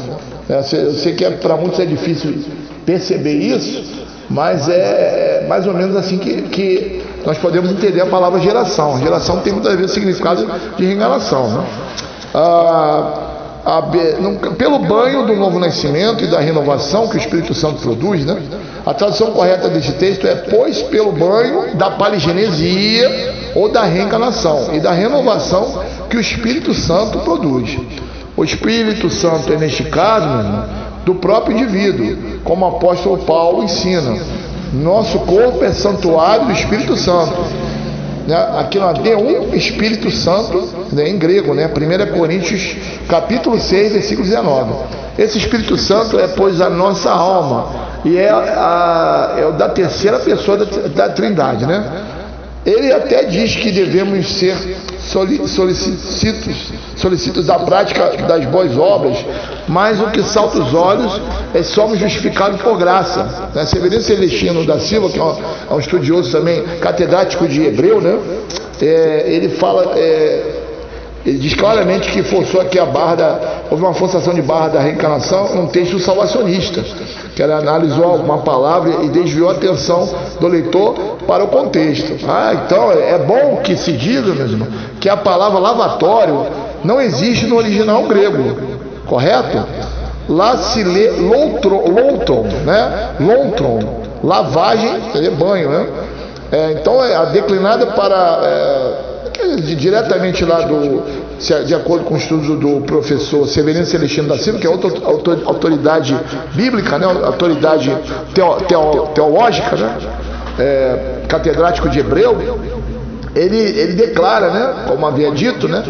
É, 0.51 0.59
eu 0.85 0.93
sei 0.95 1.13
que 1.13 1.23
é, 1.23 1.31
para 1.31 1.55
muitos 1.55 1.79
é 1.79 1.85
difícil 1.85 2.43
perceber 2.85 3.35
isso, 3.35 3.83
mas 4.29 4.67
é, 4.67 4.73
é 5.43 5.45
mais 5.47 5.65
ou 5.65 5.73
menos 5.73 5.95
assim 5.95 6.17
que, 6.17 6.41
que, 6.43 7.01
nós 7.25 7.37
podemos 7.37 7.71
entender 7.71 8.01
a 8.01 8.07
palavra 8.07 8.39
geração. 8.39 8.99
Geração 8.99 9.39
tem 9.39 9.53
muitas 9.53 9.75
vezes 9.75 9.91
significado 9.91 10.45
de 10.75 10.85
reencarnação. 10.85 11.47
Né? 11.51 11.65
Ah, 12.33 13.27
a, 13.63 13.83
pelo 14.57 14.79
banho 14.79 15.25
do 15.25 15.35
novo 15.35 15.59
nascimento 15.59 16.23
e 16.23 16.27
da 16.27 16.39
renovação 16.39 17.07
que 17.07 17.15
o 17.15 17.19
Espírito 17.19 17.53
Santo 17.53 17.79
produz, 17.79 18.25
né? 18.25 18.41
a 18.85 18.93
tradução 18.93 19.31
correta 19.31 19.69
desse 19.69 19.93
texto 19.93 20.27
é: 20.27 20.35
pois 20.35 20.81
pelo 20.81 21.11
banho 21.11 21.75
da 21.75 21.91
paligenesia 21.91 23.51
ou 23.55 23.69
da 23.69 23.83
reencarnação 23.83 24.69
e 24.73 24.79
da 24.79 24.91
renovação 24.91 25.81
que 26.09 26.17
o 26.17 26.19
Espírito 26.19 26.73
Santo 26.73 27.19
produz. 27.19 27.77
O 28.36 28.44
Espírito 28.44 29.10
Santo 29.10 29.52
é, 29.54 29.58
neste 29.58 29.84
caso, 29.84 30.26
irmão, 30.26 30.65
do 31.06 31.15
próprio 31.15 31.58
indivíduo, 31.58 32.39
como 32.44 32.65
o 32.65 32.70
apóstolo 32.70 33.17
Paulo 33.20 33.63
ensina. 33.63 34.17
Nosso 34.74 35.20
corpo 35.20 35.63
é 35.63 35.72
santuário 35.72 36.46
do 36.46 36.52
Espírito 36.54 36.96
Santo. 36.96 37.34
Né? 38.28 38.36
Aqui 38.60 38.80
na 38.80 38.94
D1, 38.94 39.54
Espírito 39.54 40.10
Santo, 40.12 40.70
né? 40.94 41.10
em 41.10 41.17
grego, 41.17 41.54
né? 41.54 41.67
1 41.67 42.17
Coríntios 42.17 42.76
capítulo 43.08 43.60
6, 43.60 43.94
versículo 43.94 44.28
19. 44.28 44.74
Esse 45.17 45.38
Espírito 45.38 45.76
Santo 45.78 46.17
é, 46.20 46.28
pois, 46.28 46.62
a 46.62 46.70
nossa 46.70 47.12
alma 47.12 47.67
e 48.06 48.17
é, 48.17 48.30
a, 48.30 49.36
é 49.38 49.52
da 49.52 49.70
terceira 49.70 50.20
pessoa 50.20 50.58
da, 50.58 50.65
da 50.88 51.10
Trindade, 51.10 51.65
né? 51.65 51.84
Ele 52.65 52.91
até 52.94 53.24
diz 53.26 53.56
que 53.56 53.72
devemos 53.72 54.28
ser 54.38 54.56
solicitos, 55.12 56.71
solicitos 56.95 57.45
da 57.45 57.60
prática 57.60 58.17
das 58.28 58.45
boas 58.45 58.78
obras, 58.78 59.17
mas 59.67 60.00
o 60.00 60.08
que 60.08 60.24
salta 60.24 60.60
os 60.60 60.74
olhos 60.74 61.21
é 61.54 61.63
somos 61.63 62.00
justificados 62.00 62.62
por 62.62 62.78
graça. 62.78 63.50
Né? 63.54 63.65
Severino 63.65 64.02
Celestino 64.02 64.65
da 64.65 64.80
Silva, 64.80 65.10
que 65.10 65.19
é 65.19 65.24
um, 65.24 65.36
é 65.69 65.74
um 65.74 65.80
estudioso 65.80 66.32
também, 66.32 66.63
catedrático 66.80 67.47
de 67.47 67.62
Hebreu, 67.63 68.00
né? 68.00 68.17
É, 68.82 69.26
ele 69.28 69.50
fala. 69.50 69.93
É, 69.95 70.62
ele 71.24 71.38
diz 71.38 71.54
claramente 71.54 72.12
que 72.12 72.24
forçou 72.24 72.60
aqui 72.60 72.80
a 72.80 72.86
barra 72.86 73.15
da. 73.15 73.39
Houve 73.69 73.84
uma 73.84 73.93
forçação 73.93 74.34
de 74.34 74.41
barra 74.41 74.69
da 74.69 74.80
reencarnação 74.80 75.56
num 75.56 75.67
texto 75.67 76.00
salvacionista, 76.00 76.84
que 77.41 77.43
ela 77.43 77.58
analisou 77.58 78.17
uma 78.17 78.38
palavra 78.38 79.04
e 79.04 79.10
desviou 79.10 79.49
a 79.49 79.54
atenção 79.54 80.08
do 80.39 80.47
leitor 80.47 80.93
para 81.25 81.43
o 81.43 81.47
contexto. 81.47 82.23
Ah, 82.30 82.54
então 82.54 82.91
é 82.91 83.17
bom 83.17 83.62
que 83.63 83.75
se 83.75 83.93
diga, 83.93 84.32
meu 84.32 84.45
irmão, 84.45 84.67
que 84.99 85.10
a 85.10 85.17
palavra 85.17 85.58
lavatório 85.58 86.45
não 86.84 87.01
existe 87.01 87.47
no 87.47 87.58
original 87.58 88.04
grego, 88.04 88.56
correto? 89.08 89.65
Lá 90.30 90.56
se 90.58 90.84
lê 90.84 91.10
loutron, 91.10 91.84
loutron 91.88 92.43
né? 92.63 93.10
Loutron, 93.19 94.04
lavagem, 94.23 95.01
banho, 95.39 95.69
né? 95.71 95.88
É, 96.51 96.71
então 96.73 97.04
é 97.04 97.15
a 97.15 97.25
declinada 97.25 97.88
para. 97.88 98.39
É, 98.43 99.12
diretamente 99.75 100.45
lá 100.45 100.62
do, 100.62 101.04
de 101.65 101.73
acordo 101.73 102.06
com 102.06 102.13
o 102.13 102.17
estudo 102.17 102.56
do 102.56 102.82
professor 102.82 103.47
Severino 103.47 103.86
Celestino 103.86 104.27
da 104.27 104.38
Silva, 104.38 104.60
que 104.60 104.67
é 104.67 104.69
outra 104.69 104.89
autoridade 105.45 106.15
bíblica, 106.54 106.99
né, 106.99 107.06
autoridade 107.06 107.95
teo, 108.34 108.56
teo, 108.67 109.08
teológica, 109.15 109.75
né, 109.75 109.97
é, 110.60 111.23
catedrático 111.27 111.89
de 111.89 111.99
Hebreu, 111.99 112.60
ele, 113.34 113.58
ele 113.58 113.93
declara, 113.93 114.51
né, 114.51 114.86
como 114.88 115.06
havia 115.08 115.32
dito, 115.32 115.67
né, 115.67 115.84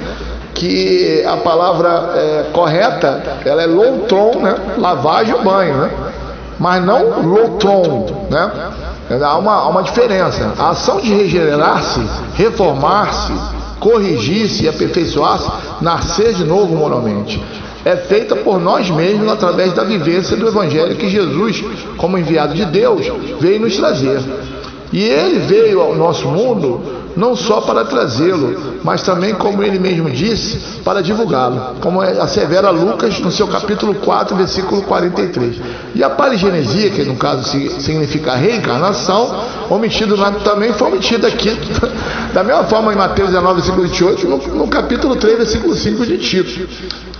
que 0.54 1.24
a 1.26 1.38
palavra 1.38 2.12
é, 2.16 2.46
correta 2.54 3.22
ela 3.44 3.62
é 3.62 3.66
loutron, 3.66 4.40
né, 4.42 4.56
lavagem 4.78 5.34
ou 5.34 5.44
banho, 5.44 5.76
né, 5.76 5.92
mas 6.58 6.86
não 6.86 7.22
loutron, 7.22 8.28
né, 8.30 8.52
Há 9.22 9.38
uma, 9.38 9.56
há 9.56 9.68
uma 9.68 9.84
diferença. 9.84 10.54
A 10.58 10.70
ação 10.70 11.02
de 11.02 11.14
regenerar-se, 11.14 12.00
reformar-se, 12.36 13.34
corrigir-se 13.82 14.63
e 14.63 14.70
aperfeiçoar-se, 14.70 15.50
nascer 15.82 16.36
de 16.36 16.46
novo 16.46 16.76
moralmente, 16.76 17.41
é 17.84 17.98
feita 17.98 18.36
por 18.36 18.62
nós 18.62 18.89
mesmos 18.91 19.28
através 19.28 19.74
da 19.74 19.84
vivência 19.84 20.38
do 20.38 20.48
Evangelho 20.48 20.96
que 20.96 21.10
Jesus, 21.10 21.63
como 21.98 22.17
enviado 22.17 22.54
de 22.54 22.63
Deus, 22.65 23.12
veio 23.39 23.60
nos 23.60 23.76
trazer. 23.76 24.22
E 24.94 25.04
ele 25.04 25.39
veio 25.39 25.82
ao 25.82 25.96
nosso 25.96 26.28
mundo 26.28 27.01
não 27.15 27.36
só 27.36 27.62
para 27.62 27.86
trazê-lo, 27.86 28.80
mas 28.84 29.04
também, 29.04 29.34
como 29.34 29.63
ele 29.63 29.80
mesmo 29.80 30.10
disse, 30.10 30.82
para 30.84 31.02
divulgá-lo, 31.02 31.76
como 31.82 32.04
é, 32.04 32.19
assevera 32.19 32.69
Lucas 32.69 33.19
no 33.19 33.32
seu 33.32 33.47
capítulo 33.47 33.95
4, 33.95 34.36
versículo 34.36 34.82
43. 34.84 35.58
E 35.95 36.04
a 36.04 36.10
parigenesia, 36.10 36.89
que 36.89 37.04
no 37.04 37.15
caso 37.15 37.43
significa 37.82 38.36
reencarnação, 38.36 39.43
omitido 39.69 40.15
também 40.43 40.74
foi 40.74 40.88
omitido 40.88 41.28
aqui, 41.28 41.58
da 42.34 42.43
mesma 42.43 42.63
forma 42.65 42.93
em 42.93 42.95
Mateus 42.95 43.30
19, 43.30 43.56
versículo 43.56 43.84
28, 43.84 44.28
no, 44.28 44.38
no 44.56 44.67
capítulo 44.67 45.15
3, 45.15 45.38
versículo 45.38 45.76
5 45.76 46.06
de 46.06 46.17
Tito. 46.17 46.67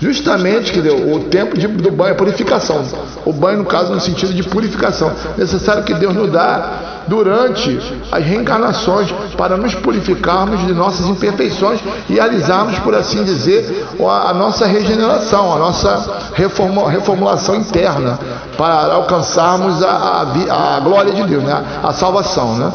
Justamente, 0.02 0.72
que 0.72 0.82
deu 0.82 1.14
o 1.14 1.20
tempo 1.26 1.56
de, 1.58 1.68
do 1.68 1.92
banho, 1.92 2.14
a 2.14 2.16
purificação. 2.16 2.84
O 3.24 3.32
banho, 3.32 3.60
no 3.60 3.66
caso, 3.66 3.94
no 3.94 4.02
sentido 4.02 4.34
de 4.34 4.42
purificação. 4.42 5.12
Necessário 5.38 5.84
que 5.84 5.94
Deus 5.94 6.16
nos 6.16 6.32
dá 6.32 6.91
durante 7.12 7.78
as 8.10 8.24
reencarnações 8.24 9.14
para 9.38 9.58
nos 9.58 9.76
purificarmos 9.76 10.66
de 10.66 10.74
nossas 10.74 11.06
imperfeições 11.08 11.82
e 12.10 12.14
realizarmos, 12.14 12.80
por 12.80 12.96
assim 12.96 13.22
dizer, 13.26 13.86
a 14.00 14.34
nossa 14.34 14.66
regeneração, 14.66 15.54
a 15.54 15.60
nossa 15.60 16.32
reformulação 16.34 17.56
interna 17.56 18.18
para 18.58 18.94
alcançarmos 18.94 19.84
a, 19.84 19.90
a, 19.92 20.78
a 20.78 20.80
glória 20.80 21.12
de 21.12 21.24
Deus, 21.24 21.44
né? 21.44 21.62
a 21.84 21.92
salvação. 21.92 22.56
Né? 22.56 22.72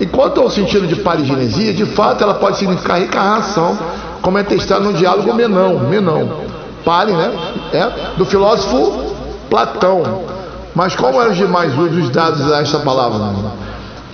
E 0.00 0.06
quanto 0.06 0.40
ao 0.40 0.48
sentido 0.48 0.86
de 0.86 0.96
parigenesia, 0.96 1.74
de 1.74 1.84
fato 1.84 2.24
ela 2.24 2.34
pode 2.34 2.56
significar 2.56 2.96
reencarnação, 2.96 3.78
como 4.22 4.38
é 4.38 4.42
testado 4.42 4.84
no 4.84 4.94
diálogo 4.94 5.34
Menão, 5.34 5.80
Menão, 5.80 6.40
Pari, 6.82 7.12
né? 7.12 7.30
É, 7.74 8.16
do 8.16 8.24
filósofo 8.24 9.14
Platão. 9.50 10.24
Mas 10.74 10.94
como 10.94 11.20
eram 11.20 11.32
os 11.32 11.36
demais 11.36 11.76
usos 11.76 12.10
dados 12.10 12.52
a 12.52 12.60
esta 12.60 12.78
palavra? 12.78 13.18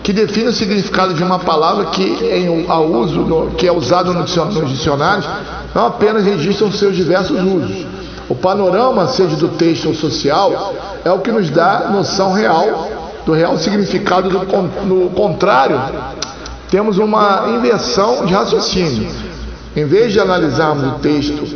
Que 0.03 0.13
define 0.13 0.49
o 0.49 0.53
significado 0.53 1.15
de 1.15 1.23
uma 1.23 1.39
palavra 1.39 1.87
que, 1.87 2.03
em, 2.03 2.67
a 2.69 2.81
uso, 2.81 3.21
no, 3.21 3.51
que 3.53 3.67
é 3.67 3.73
usado 3.73 4.13
nos 4.13 4.69
dicionários, 4.69 5.27
não 5.75 5.87
apenas 5.87 6.25
registram 6.25 6.73
seus 6.73 6.97
diversos 6.97 7.41
usos. 7.41 7.87
O 8.29 8.35
panorama, 8.35 9.07
seja 9.09 9.37
do 9.37 9.49
texto 9.49 9.89
ou 9.89 9.95
social, 9.95 10.75
é 11.05 11.11
o 11.11 11.21
que 11.21 11.31
nos 11.31 11.51
dá 11.51 11.91
noção 11.93 12.33
real 12.33 12.89
do 13.25 13.33
real 13.33 13.57
significado 13.57 14.29
do 14.29 14.39
no 14.85 15.11
contrário. 15.11 15.81
Temos 16.71 16.99
uma 16.99 17.45
inversão 17.57 18.25
de 18.25 18.33
raciocínio. 18.33 19.09
Em 19.77 19.85
vez 19.85 20.13
de 20.13 20.21
analisarmos 20.21 20.95
o 20.95 20.99
texto 20.99 21.47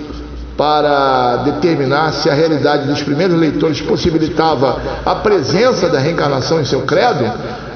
para 0.56 1.36
determinar 1.38 2.12
se 2.12 2.30
a 2.30 2.34
realidade 2.34 2.86
dos 2.86 3.02
primeiros 3.02 3.38
leitores 3.38 3.80
possibilitava 3.82 4.80
a 5.04 5.14
presença 5.16 5.88
da 5.88 5.98
reencarnação 5.98 6.60
em 6.60 6.64
seu 6.64 6.82
credo 6.82 7.30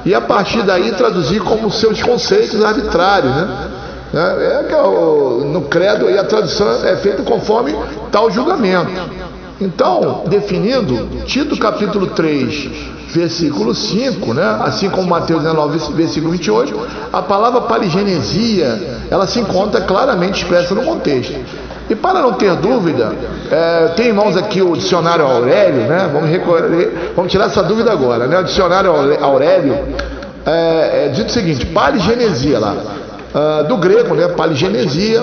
e 0.04 0.14
a 0.14 0.20
partir 0.20 0.62
daí 0.62 0.92
traduzir 0.92 1.40
como 1.40 1.70
seus 1.70 2.02
conceitos 2.02 2.64
arbitrários, 2.64 3.34
né? 3.34 3.70
É, 4.12 4.60
é 4.60 4.64
que 4.64 4.74
é 4.74 4.82
no 5.46 5.62
credo 5.68 6.10
e 6.10 6.18
a 6.18 6.24
tradução 6.24 6.84
é 6.84 6.96
feita 6.96 7.22
conforme 7.22 7.76
tal 8.10 8.30
julgamento. 8.30 8.90
Então, 9.60 10.24
definindo, 10.26 11.24
Tito 11.26 11.56
capítulo 11.58 12.08
3, 12.08 12.70
versículo 13.12 13.74
5, 13.74 14.32
né? 14.32 14.58
assim 14.62 14.88
como 14.88 15.06
Mateus 15.06 15.42
19, 15.42 15.92
versículo 15.92 16.32
28, 16.32 16.88
a 17.12 17.22
palavra 17.22 17.60
paligenesia, 17.62 19.04
ela 19.10 19.26
se 19.26 19.38
encontra 19.38 19.82
claramente 19.82 20.42
expressa 20.42 20.74
no 20.74 20.82
contexto. 20.82 21.38
E 21.90 21.96
para 21.96 22.20
não 22.20 22.34
ter 22.34 22.54
dúvida, 22.54 23.12
é, 23.50 23.88
tem 23.96 24.10
em 24.10 24.12
mãos 24.12 24.36
aqui 24.36 24.62
o 24.62 24.76
dicionário 24.76 25.26
Aurélio, 25.26 25.88
né? 25.88 26.08
Vamos, 26.12 26.30
recorrer, 26.30 27.12
vamos 27.16 27.32
tirar 27.32 27.46
essa 27.46 27.64
dúvida 27.64 27.90
agora, 27.90 28.28
né? 28.28 28.38
O 28.38 28.44
dicionário 28.44 28.92
Aurélio 29.20 29.76
é, 30.46 31.06
é 31.06 31.08
dito 31.08 31.30
o 31.30 31.32
seguinte: 31.32 31.66
paligenesia 31.66 32.60
lá, 32.60 32.76
uh, 33.34 33.66
do 33.66 33.76
grego, 33.76 34.14
né? 34.14 34.28
Paligenesia, 34.28 35.20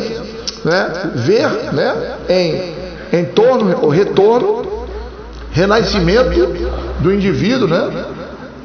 né? 0.66 0.92
Ver, 1.16 1.50
né? 1.72 1.96
Em, 2.28 3.18
em 3.18 3.24
torno, 3.24 3.86
o 3.86 3.88
retorno, 3.88 4.86
renascimento 5.54 6.54
do 7.00 7.14
indivíduo, 7.14 7.70
né? 7.70 7.90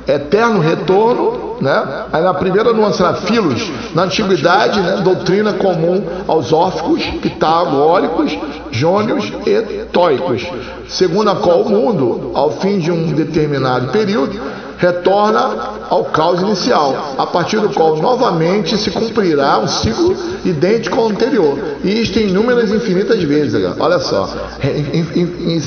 Eterno 0.08 0.58
retorno 0.58 1.51
né? 1.62 2.06
Aí 2.12 2.22
na 2.22 2.34
primeira 2.34 2.72
nuance 2.72 3.00
era 3.00 3.14
filos, 3.14 3.70
na 3.94 4.02
antiguidade, 4.02 4.80
né? 4.80 5.00
doutrina 5.04 5.52
comum 5.52 6.02
aos 6.26 6.52
órficos, 6.52 7.04
pitagóricos, 7.22 8.36
jônios 8.72 9.32
e 9.46 9.84
tóicos, 9.92 10.44
segundo 10.88 11.30
a 11.30 11.36
qual 11.36 11.62
o 11.62 11.70
mundo, 11.70 12.32
ao 12.34 12.50
fim 12.50 12.80
de 12.80 12.90
um 12.90 13.12
determinado 13.12 13.92
período, 13.92 14.38
retorna 14.82 15.70
ao 15.88 16.06
caos 16.06 16.40
inicial, 16.40 17.14
a 17.16 17.24
partir 17.24 17.60
do 17.60 17.70
qual 17.70 17.96
novamente 17.96 18.76
se 18.76 18.90
cumprirá 18.90 19.58
um 19.58 19.68
ciclo 19.68 20.16
idêntico 20.44 20.98
ao 20.98 21.08
anterior. 21.08 21.56
E 21.84 22.00
isto 22.02 22.18
inúmeras 22.18 22.68
infinitas 22.72 23.22
vezes, 23.22 23.54
olha 23.78 24.00
só, 24.00 24.28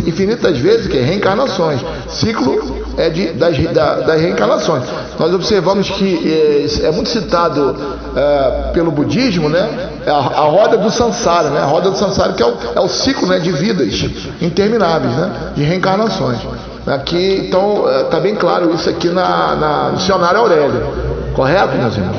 infinitas 0.05 0.57
vezes 0.57 0.87
que 0.87 0.97
reencarnações, 0.97 1.79
ciclo 2.09 2.83
é 2.97 3.09
de, 3.09 3.31
das, 3.33 3.57
da, 3.71 4.01
das 4.01 4.21
reencarnações. 4.21 4.83
Nós 5.17 5.33
observamos 5.33 5.89
que 5.89 6.69
é, 6.81 6.87
é 6.87 6.91
muito 6.91 7.09
citado 7.09 7.73
é, 8.15 8.71
pelo 8.73 8.91
budismo, 8.91 9.47
né, 9.47 9.91
a, 10.05 10.11
a, 10.11 10.41
roda 10.41 10.77
do 10.77 10.91
samsara, 10.91 11.51
né, 11.51 11.61
a 11.61 11.65
roda 11.65 11.89
do 11.89 11.97
samsara 11.97 12.33
que 12.33 12.43
é 12.43 12.45
o, 12.45 12.53
é 12.75 12.79
o 12.81 12.89
ciclo 12.89 13.27
né, 13.29 13.39
de 13.39 13.51
vidas 13.53 13.93
intermináveis, 14.41 15.13
né, 15.15 15.53
de 15.55 15.63
reencarnações. 15.63 16.39
Aqui, 16.87 17.47
então, 17.47 17.89
está 18.01 18.17
é, 18.17 18.21
bem 18.21 18.35
claro 18.35 18.71
isso 18.73 18.87
aqui 18.87 19.09
na, 19.09 19.55
na, 19.55 19.89
no 19.89 19.97
dicionário 19.97 20.39
Aurélio, 20.39 20.85
correto, 21.33 21.75
meus 21.75 21.97
irmãos? 21.97 22.15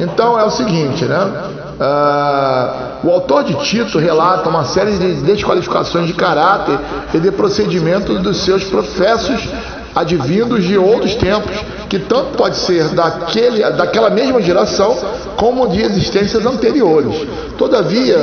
Então 0.00 0.38
é 0.38 0.44
o 0.44 0.50
seguinte, 0.50 1.04
né? 1.04 1.30
Uh, 1.74 3.06
o 3.06 3.10
autor 3.12 3.44
de 3.44 3.54
Tito 3.54 3.98
relata 3.98 4.48
uma 4.48 4.64
série 4.64 4.92
de 4.92 5.14
desqualificações 5.22 6.08
de 6.08 6.12
caráter 6.12 6.76
e 7.12 7.18
de 7.18 7.30
procedimentos 7.30 8.20
dos 8.20 8.38
seus 8.38 8.64
professos 8.64 9.48
advindos 9.94 10.64
de 10.64 10.76
outros 10.76 11.14
tempos, 11.14 11.56
que 11.88 12.00
tanto 12.00 12.36
pode 12.36 12.56
ser 12.56 12.88
daquele, 12.88 13.62
daquela 13.70 14.10
mesma 14.10 14.42
geração, 14.42 14.96
como 15.36 15.68
de 15.68 15.82
existências 15.82 16.44
anteriores. 16.44 17.14
Todavia, 17.56 18.18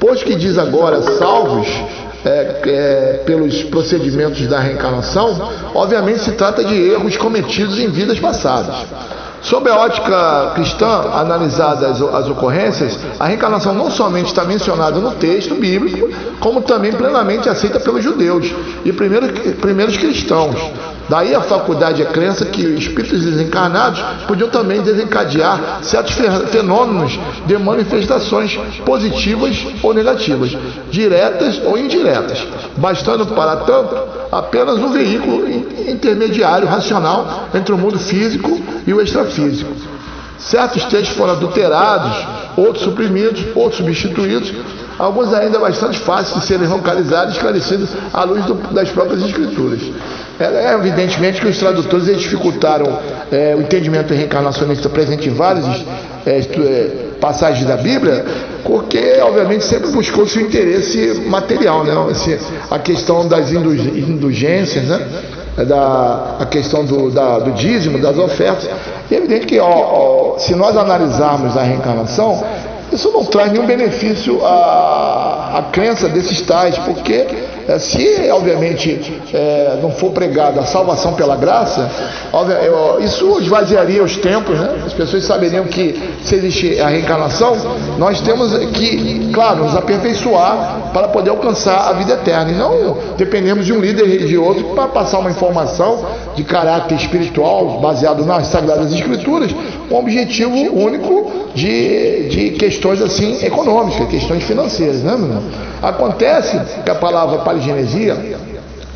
pois 0.00 0.24
que 0.24 0.34
diz 0.34 0.58
agora 0.58 1.00
salvos 1.18 1.68
é, 2.24 2.60
é, 2.66 3.22
pelos 3.24 3.62
procedimentos 3.64 4.46
da 4.46 4.58
reencarnação, 4.58 5.50
obviamente 5.74 6.20
se 6.20 6.32
trata 6.32 6.64
de 6.64 6.74
erros 6.74 7.16
cometidos 7.16 7.78
em 7.78 7.88
vidas 7.88 8.18
passadas. 8.18 8.74
Sob 9.42 9.70
a 9.70 9.76
ótica 9.76 10.52
cristã, 10.54 10.86
analisadas 11.14 12.02
as, 12.02 12.14
as 12.14 12.28
ocorrências, 12.28 12.98
a 13.18 13.26
reencarnação 13.26 13.72
não 13.72 13.90
somente 13.90 14.26
está 14.26 14.44
mencionada 14.44 14.98
no 14.98 15.12
texto 15.12 15.54
bíblico, 15.54 16.10
como 16.40 16.60
também 16.62 16.92
plenamente 16.92 17.48
aceita 17.48 17.78
pelos 17.78 18.02
judeus 18.02 18.52
e 18.84 18.92
primeiros, 18.92 19.30
primeiros 19.60 19.96
cristãos. 19.96 20.56
Daí 21.08 21.34
a 21.34 21.40
faculdade 21.40 22.02
e 22.02 22.06
a 22.06 22.10
crença 22.10 22.44
que 22.44 22.60
espíritos 22.60 23.24
desencarnados 23.24 23.98
podiam 24.26 24.50
também 24.50 24.82
desencadear 24.82 25.78
certos 25.82 26.14
fenômenos 26.50 27.18
de 27.46 27.56
manifestações 27.56 28.58
positivas 28.84 29.56
ou 29.82 29.94
negativas, 29.94 30.54
diretas 30.90 31.62
ou 31.64 31.78
indiretas, 31.78 32.46
bastando 32.76 33.26
para 33.28 33.56
tanto 33.56 33.96
apenas 34.30 34.76
um 34.76 34.92
veículo 34.92 35.48
intermediário 35.88 36.68
racional 36.68 37.48
entre 37.54 37.72
o 37.72 37.78
mundo 37.78 37.98
físico 37.98 38.60
e 38.86 38.92
o 38.92 39.00
extrafísico. 39.00 39.27
Certos 40.38 40.84
textos 40.84 41.16
foram 41.16 41.32
adulterados, 41.32 42.26
outros 42.56 42.84
suprimidos, 42.84 43.44
outros 43.54 43.78
substituídos, 43.78 44.52
alguns 44.98 45.32
ainda 45.34 45.58
bastante 45.58 45.98
fáceis 45.98 46.40
de 46.40 46.46
serem 46.46 46.68
localizados 46.68 47.34
e 47.34 47.36
esclarecidos 47.36 47.90
à 48.12 48.24
luz 48.24 48.44
do, 48.44 48.54
das 48.72 48.88
próprias 48.90 49.22
escrituras. 49.22 49.80
É, 50.40 50.74
evidentemente 50.74 51.40
que 51.40 51.48
os 51.48 51.58
tradutores 51.58 52.06
dificultaram 52.16 52.98
é, 53.32 53.56
o 53.56 53.60
entendimento 53.60 54.14
reencarnacionista 54.14 54.88
presente 54.88 55.28
em 55.28 55.34
várias 55.34 55.66
é, 56.24 56.38
é, 56.38 57.08
passagens 57.20 57.66
da 57.66 57.76
Bíblia, 57.76 58.24
porque, 58.64 59.18
obviamente, 59.20 59.64
sempre 59.64 59.90
buscou 59.90 60.26
seu 60.26 60.42
interesse 60.42 61.22
material, 61.26 61.82
né? 61.82 61.92
Assim, 62.10 62.38
a 62.70 62.78
questão 62.78 63.26
das 63.26 63.50
indulgências, 63.50 64.84
né? 64.84 65.06
Da, 65.64 66.36
a 66.38 66.46
questão 66.46 66.84
do, 66.84 67.10
da, 67.10 67.40
do 67.40 67.50
dízimo, 67.52 67.98
das 67.98 68.16
ofertas. 68.16 68.68
E 69.10 69.14
é 69.14 69.18
evidente 69.18 69.46
que, 69.46 69.58
ó, 69.58 69.66
ó, 69.68 70.38
se 70.38 70.54
nós 70.54 70.76
analisarmos 70.76 71.56
a 71.56 71.62
reencarnação, 71.62 72.42
isso 72.92 73.10
não 73.12 73.24
traz 73.24 73.52
nenhum 73.52 73.66
benefício 73.66 74.44
à, 74.44 75.58
à 75.58 75.62
crença 75.72 76.08
desses 76.08 76.40
tais, 76.42 76.78
porque 76.78 77.26
é, 77.68 77.78
se, 77.78 78.30
obviamente, 78.30 79.20
é, 79.34 79.78
não 79.82 79.90
for 79.90 80.10
pregada 80.10 80.60
a 80.60 80.64
salvação 80.64 81.12
pela 81.12 81.36
graça, 81.36 81.86
isso 83.00 83.38
esvaziaria 83.40 84.02
os 84.02 84.16
tempos, 84.16 84.58
né? 84.58 84.84
As 84.86 84.94
pessoas 84.94 85.24
saberiam 85.24 85.66
que 85.66 86.16
se 86.24 86.34
existe 86.34 86.80
a 86.80 86.88
reencarnação, 86.88 87.54
nós 87.98 88.22
temos 88.22 88.56
que, 88.68 89.30
claro, 89.34 89.64
nos 89.64 89.76
aperfeiçoar 89.76 90.90
para 90.94 91.08
poder 91.08 91.28
alcançar 91.28 91.90
a 91.90 91.92
vida 91.92 92.14
eterna. 92.14 92.50
E 92.50 92.54
não 92.54 92.96
dependemos 93.18 93.66
de 93.66 93.72
um 93.74 93.80
líder 93.80 94.06
religioso 94.06 94.64
para 94.74 94.88
passar 94.88 95.18
uma 95.18 95.30
informação 95.30 96.06
de 96.34 96.44
caráter 96.44 96.94
espiritual 96.94 97.80
baseado 97.80 98.24
nas 98.24 98.46
Sagradas 98.46 98.90
Escrituras, 98.94 99.54
um 99.90 99.96
objetivo 99.96 100.54
único 100.54 101.30
de, 101.54 102.28
de 102.28 102.50
questões 102.50 103.00
assim 103.00 103.44
econômicas, 103.44 104.08
questões 104.08 104.44
financeiras, 104.44 105.02
né, 105.02 105.16
meu 105.16 105.26
irmão? 105.26 105.42
Acontece 105.82 106.60
que 106.84 106.90
a 106.90 106.94
palavra 106.94 107.38
paligenesia, 107.38 108.16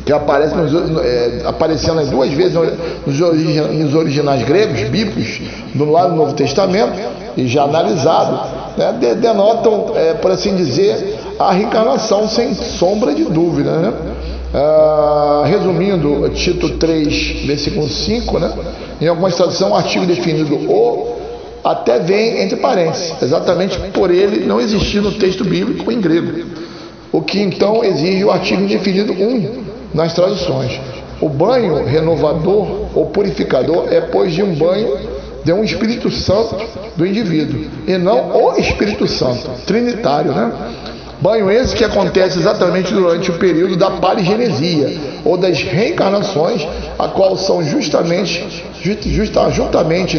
que 0.05 0.11
aparece 0.11 0.55
nos, 0.55 0.99
é, 1.03 1.41
aparecendo 1.45 2.05
duas 2.09 2.31
vezes 2.31 2.53
nos, 2.53 3.19
nos 3.19 3.95
originais 3.95 4.43
gregos, 4.43 4.81
bíblicos, 4.89 5.41
do 5.73 5.89
lado 5.89 6.11
do 6.11 6.15
Novo 6.17 6.33
Testamento, 6.33 6.93
e 7.35 7.47
já 7.47 7.63
analisado, 7.63 8.39
né, 8.77 9.15
denotam, 9.19 9.93
é, 9.95 10.13
por 10.13 10.31
assim 10.31 10.55
dizer, 10.55 11.17
a 11.39 11.51
reencarnação 11.51 12.27
sem 12.27 12.53
sombra 12.53 13.13
de 13.13 13.23
dúvida. 13.23 13.71
Né? 13.71 13.93
Ah, 14.53 15.43
resumindo, 15.45 16.29
Tito 16.29 16.77
3, 16.77 17.45
versículo 17.45 17.89
5, 17.89 18.39
né? 18.39 18.53
em 19.01 19.07
algumas 19.07 19.35
traduções, 19.35 19.71
o 19.71 19.75
artigo 19.75 20.05
definido 20.05 20.55
o 20.55 21.13
até 21.63 21.97
vem 21.97 22.41
entre 22.41 22.57
parênteses, 22.57 23.13
exatamente 23.21 23.79
por 23.93 24.11
ele 24.11 24.45
não 24.45 24.59
existir 24.59 25.01
no 25.01 25.13
texto 25.13 25.45
bíblico 25.45 25.89
em 25.91 26.01
grego 26.01 26.43
o 27.13 27.21
que 27.21 27.39
então 27.39 27.83
exige 27.83 28.25
o 28.25 28.31
artigo 28.31 28.63
indefinido 28.63 29.13
1 29.13 29.63
nas 29.93 30.13
traduções. 30.13 30.81
O 31.21 31.29
banho 31.29 31.85
renovador 31.85 32.87
ou 32.95 33.05
purificador 33.05 33.85
é, 33.91 34.01
pois, 34.01 34.33
de 34.33 34.41
um 34.41 34.55
banho 34.55 34.97
de 35.45 35.53
um 35.53 35.63
Espírito 35.63 36.09
Santo 36.09 36.57
do 36.95 37.05
indivíduo, 37.05 37.65
e 37.85 37.97
não 37.97 38.31
o 38.35 38.57
Espírito 38.57 39.07
Santo, 39.07 39.51
trinitário, 39.67 40.31
né? 40.31 40.51
Banho 41.23 41.49
esse 41.49 41.73
que 41.73 41.85
acontece 41.85 42.37
exatamente 42.37 42.93
durante 42.93 43.31
o 43.31 43.35
período 43.35 43.77
da 43.77 43.91
paligenesia, 43.91 44.93
ou 45.23 45.37
das 45.37 45.57
reencarnações, 45.61 46.67
a 46.99 47.07
qual 47.07 47.37
são 47.37 47.63
justamente, 47.63 48.45
justa, 49.05 49.39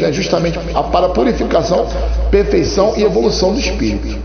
né, 0.00 0.10
justamente 0.10 0.58
para 0.90 1.04
a 1.04 1.08
purificação, 1.10 1.86
perfeição 2.30 2.94
e 2.96 3.02
evolução 3.02 3.52
do 3.52 3.60
espírito. 3.60 4.16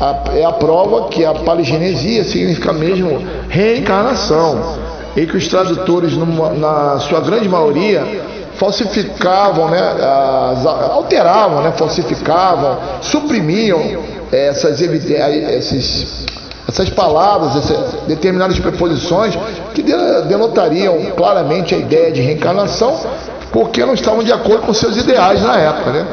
A, 0.00 0.22
é 0.34 0.42
a 0.42 0.52
prova 0.52 1.10
que 1.10 1.22
a 1.22 1.34
paligenesia 1.34 2.24
significa 2.24 2.72
mesmo 2.72 3.22
reencarnação 3.50 4.78
e 5.14 5.26
que 5.26 5.36
os 5.36 5.46
tradutores, 5.48 6.14
numa, 6.14 6.48
na 6.54 6.98
sua 7.00 7.20
grande 7.20 7.46
maioria, 7.46 8.06
falsificavam, 8.54 9.68
né, 9.68 9.82
alteravam, 10.92 11.62
né, 11.62 11.72
falsificavam, 11.76 12.78
suprimiam 13.02 14.21
essas, 14.32 14.80
esses, 14.80 16.26
essas 16.66 16.88
palavras, 16.88 17.54
essas 17.56 18.00
determinadas 18.06 18.58
preposições 18.58 19.38
que 19.74 19.82
denotariam 19.82 20.98
claramente 21.14 21.74
a 21.74 21.78
ideia 21.78 22.10
de 22.10 22.22
reencarnação, 22.22 22.98
porque 23.52 23.84
não 23.84 23.92
estavam 23.92 24.24
de 24.24 24.32
acordo 24.32 24.62
com 24.62 24.72
seus 24.72 24.96
ideais 24.96 25.42
na 25.42 25.58
época, 25.58 25.90
né? 25.92 26.06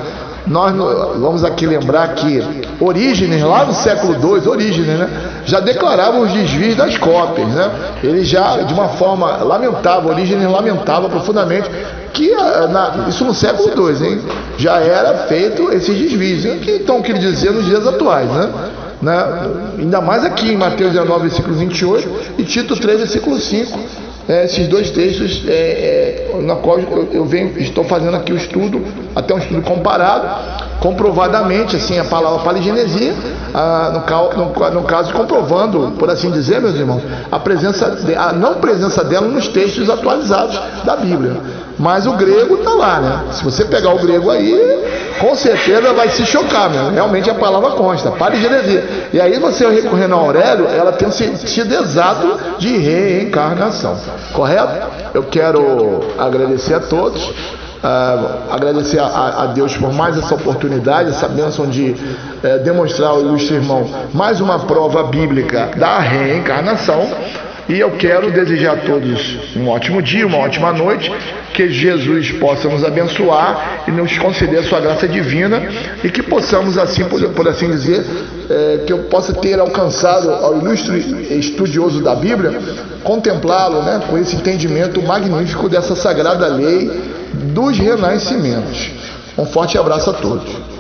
Nós 0.50 0.76
vamos 1.20 1.44
aqui 1.44 1.68
lembrar 1.68 2.16
que 2.16 2.44
Orígenes, 2.80 3.44
lá 3.44 3.66
no 3.66 3.74
século 3.74 4.14
II, 4.14 4.48
Orígenes, 4.48 4.98
né, 4.98 5.08
já 5.46 5.60
declarava 5.60 6.18
os 6.20 6.32
desvios 6.32 6.76
das 6.76 6.98
cópias. 6.98 7.48
Né? 7.50 7.72
Ele 8.04 8.24
já, 8.24 8.58
de 8.58 8.74
uma 8.74 8.90
forma 8.90 9.44
lamentável, 9.44 10.10
Orígenes 10.10 10.50
lamentava 10.50 11.08
profundamente 11.08 11.70
que 12.14 12.34
ah, 12.34 12.68
na, 12.68 13.08
isso 13.08 13.24
no 13.24 13.34
século 13.34 13.92
II, 13.92 14.08
hein, 14.08 14.22
já 14.58 14.80
era 14.80 15.28
feito 15.28 15.72
esses 15.72 15.96
desvios. 15.96 16.46
O 16.46 16.60
que 16.60 16.72
então 16.72 17.00
quer 17.04 17.20
dizer 17.20 17.52
nos 17.52 17.66
dias 17.66 17.86
atuais, 17.86 18.28
né? 18.32 18.50
né? 19.04 19.26
Ainda 19.78 20.02
mais 20.02 20.26
aqui 20.26 20.52
em 20.52 20.58
Mateus 20.58 20.94
19, 20.94 21.28
versículo 21.28 21.56
28 21.56 22.10
e 22.40 22.44
Tito 22.44 22.76
3, 22.76 22.98
versículo 22.98 23.40
5 23.40 24.09
é, 24.30 24.46
esses 24.46 24.68
dois 24.68 24.92
textos 24.92 25.44
é, 25.48 26.30
é, 26.32 26.42
na 26.42 26.56
qual 26.56 26.80
eu, 26.80 27.10
eu 27.12 27.26
venho, 27.26 27.60
estou 27.60 27.84
fazendo 27.84 28.15
aqui 28.15 28.32
o 28.32 28.38
estudo, 28.38 28.86
até 29.15 29.34
um 29.34 29.39
estudo 29.39 29.63
comparado, 29.63 30.68
comprovadamente, 30.80 31.76
assim, 31.76 32.00
a 32.00 32.06
palavra 32.06 32.39
paligenesia, 32.39 33.13
ah, 33.54 34.04
no, 34.36 34.46
no, 34.46 34.72
no, 34.72 34.84
caso, 34.84 35.13
comprovando, 35.13 35.94
por 35.98 36.10
assim 36.10 36.32
dizer, 36.32 36.62
meus 36.62 36.76
irmãos, 36.76 37.04
a 37.32 37.39
presença, 37.39 37.98
a 38.18 38.34
não 38.34 38.56
presença 38.56 39.04
dela 39.04 39.28
nos 39.28 39.48
textos 39.48 39.89
atualizados 39.89 40.60
da 40.84 40.96
Bíblia. 40.96 41.38
Mas 41.78 42.06
o 42.06 42.12
grego 42.13 42.56
está 42.56 42.72
lá, 42.72 43.00
né? 43.00 43.24
Se 43.32 43.44
você 43.44 43.63
pegar 43.63 43.94
o 43.94 44.00
grego 44.00 44.30
aí, 44.30 45.15
com 45.20 45.34
certeza 45.34 45.94
vai 45.94 46.10
se 46.10 46.26
chocar, 46.26 46.70
meu. 46.70 46.92
Realmente 46.92 47.30
a 47.30 47.36
palavra 47.36 47.72
consta, 47.72 48.12
paligenesia. 48.12 49.08
E 49.13 49.20
aí 49.20 49.39
você 49.39 49.65
recorrendo 49.70 50.13
a 50.13 50.18
Aurélio, 50.18 50.68
ela 50.68 50.92
tem 50.92 51.08
um 51.08 51.12
sentido 51.12 51.74
exato 51.74 52.38
de 52.58 52.76
reencarnação. 52.78 53.98
Correto? 54.34 54.74
Eu 55.13 55.24
quero 55.24 56.02
agradecer 56.18 56.74
a 56.74 56.80
todos. 56.82 57.32
Uh, 57.82 58.52
agradecer 58.52 59.00
a, 59.00 59.44
a, 59.44 59.46
Deus 59.48 59.78
por 59.78 59.94
mais 59.94 60.18
essa 60.18 60.36
oportunidade, 60.36 61.12
essa 61.12 61.30
bênção 61.30 61.65
de 61.65 61.92
uh, 61.92 62.62
demonstrar 62.62 63.12
ao 63.12 63.22
ilustre 63.22 63.56
irmão 63.56 63.89
mais 64.13 64.42
uma 64.42 64.60
prova 64.60 65.04
bíblica 65.04 65.72
da 65.78 65.98
reencarnação. 66.00 67.08
E 67.70 67.80
eu 67.80 67.92
quero 67.92 68.32
desejar 68.32 68.74
a 68.74 68.78
todos 68.78 69.38
um 69.56 69.70
ótimo 69.70 70.02
dia, 70.02 70.28
uma 70.28 70.39
ótima 70.39 70.74
noite, 70.74 71.10
que 71.54 71.70
Jesus 71.70 72.32
possa 72.34 72.68
nos 72.68 72.84
abençoar 72.84 73.84
e 73.88 73.92
nos 73.92 74.18
conceder 74.18 74.60
a 74.60 74.63
sua 74.63 74.82
graça 74.82 75.08
divina 75.08 75.62
e 76.04 76.10
que 76.10 76.22
possamos, 76.22 76.78
assim, 76.78 77.06
por, 77.06 77.22
por 77.30 77.48
assim 77.48 77.70
dizer, 77.70 78.04
é, 78.50 78.80
que 78.86 78.92
eu 78.92 79.04
possa 79.04 79.34
ter 79.34 79.58
alcançado 79.58 80.32
ao 80.32 80.58
ilustre 80.58 80.98
estudioso 81.39 82.02
da 82.02 82.15
Bíblia, 82.15 82.60
contemplá-lo 83.04 83.84
né, 83.84 84.02
com 84.10 84.18
esse 84.18 84.36
entendimento 84.36 85.02
magnífico 85.02 85.70
dessa 85.70 85.96
sagrada 85.96 86.48
lei 86.48 87.20
dos 87.39 87.78
renascimentos. 87.78 88.91
Um 89.38 89.45
forte 89.45 89.78
abraço 89.78 90.10
a 90.10 90.13
todos. 90.13 90.79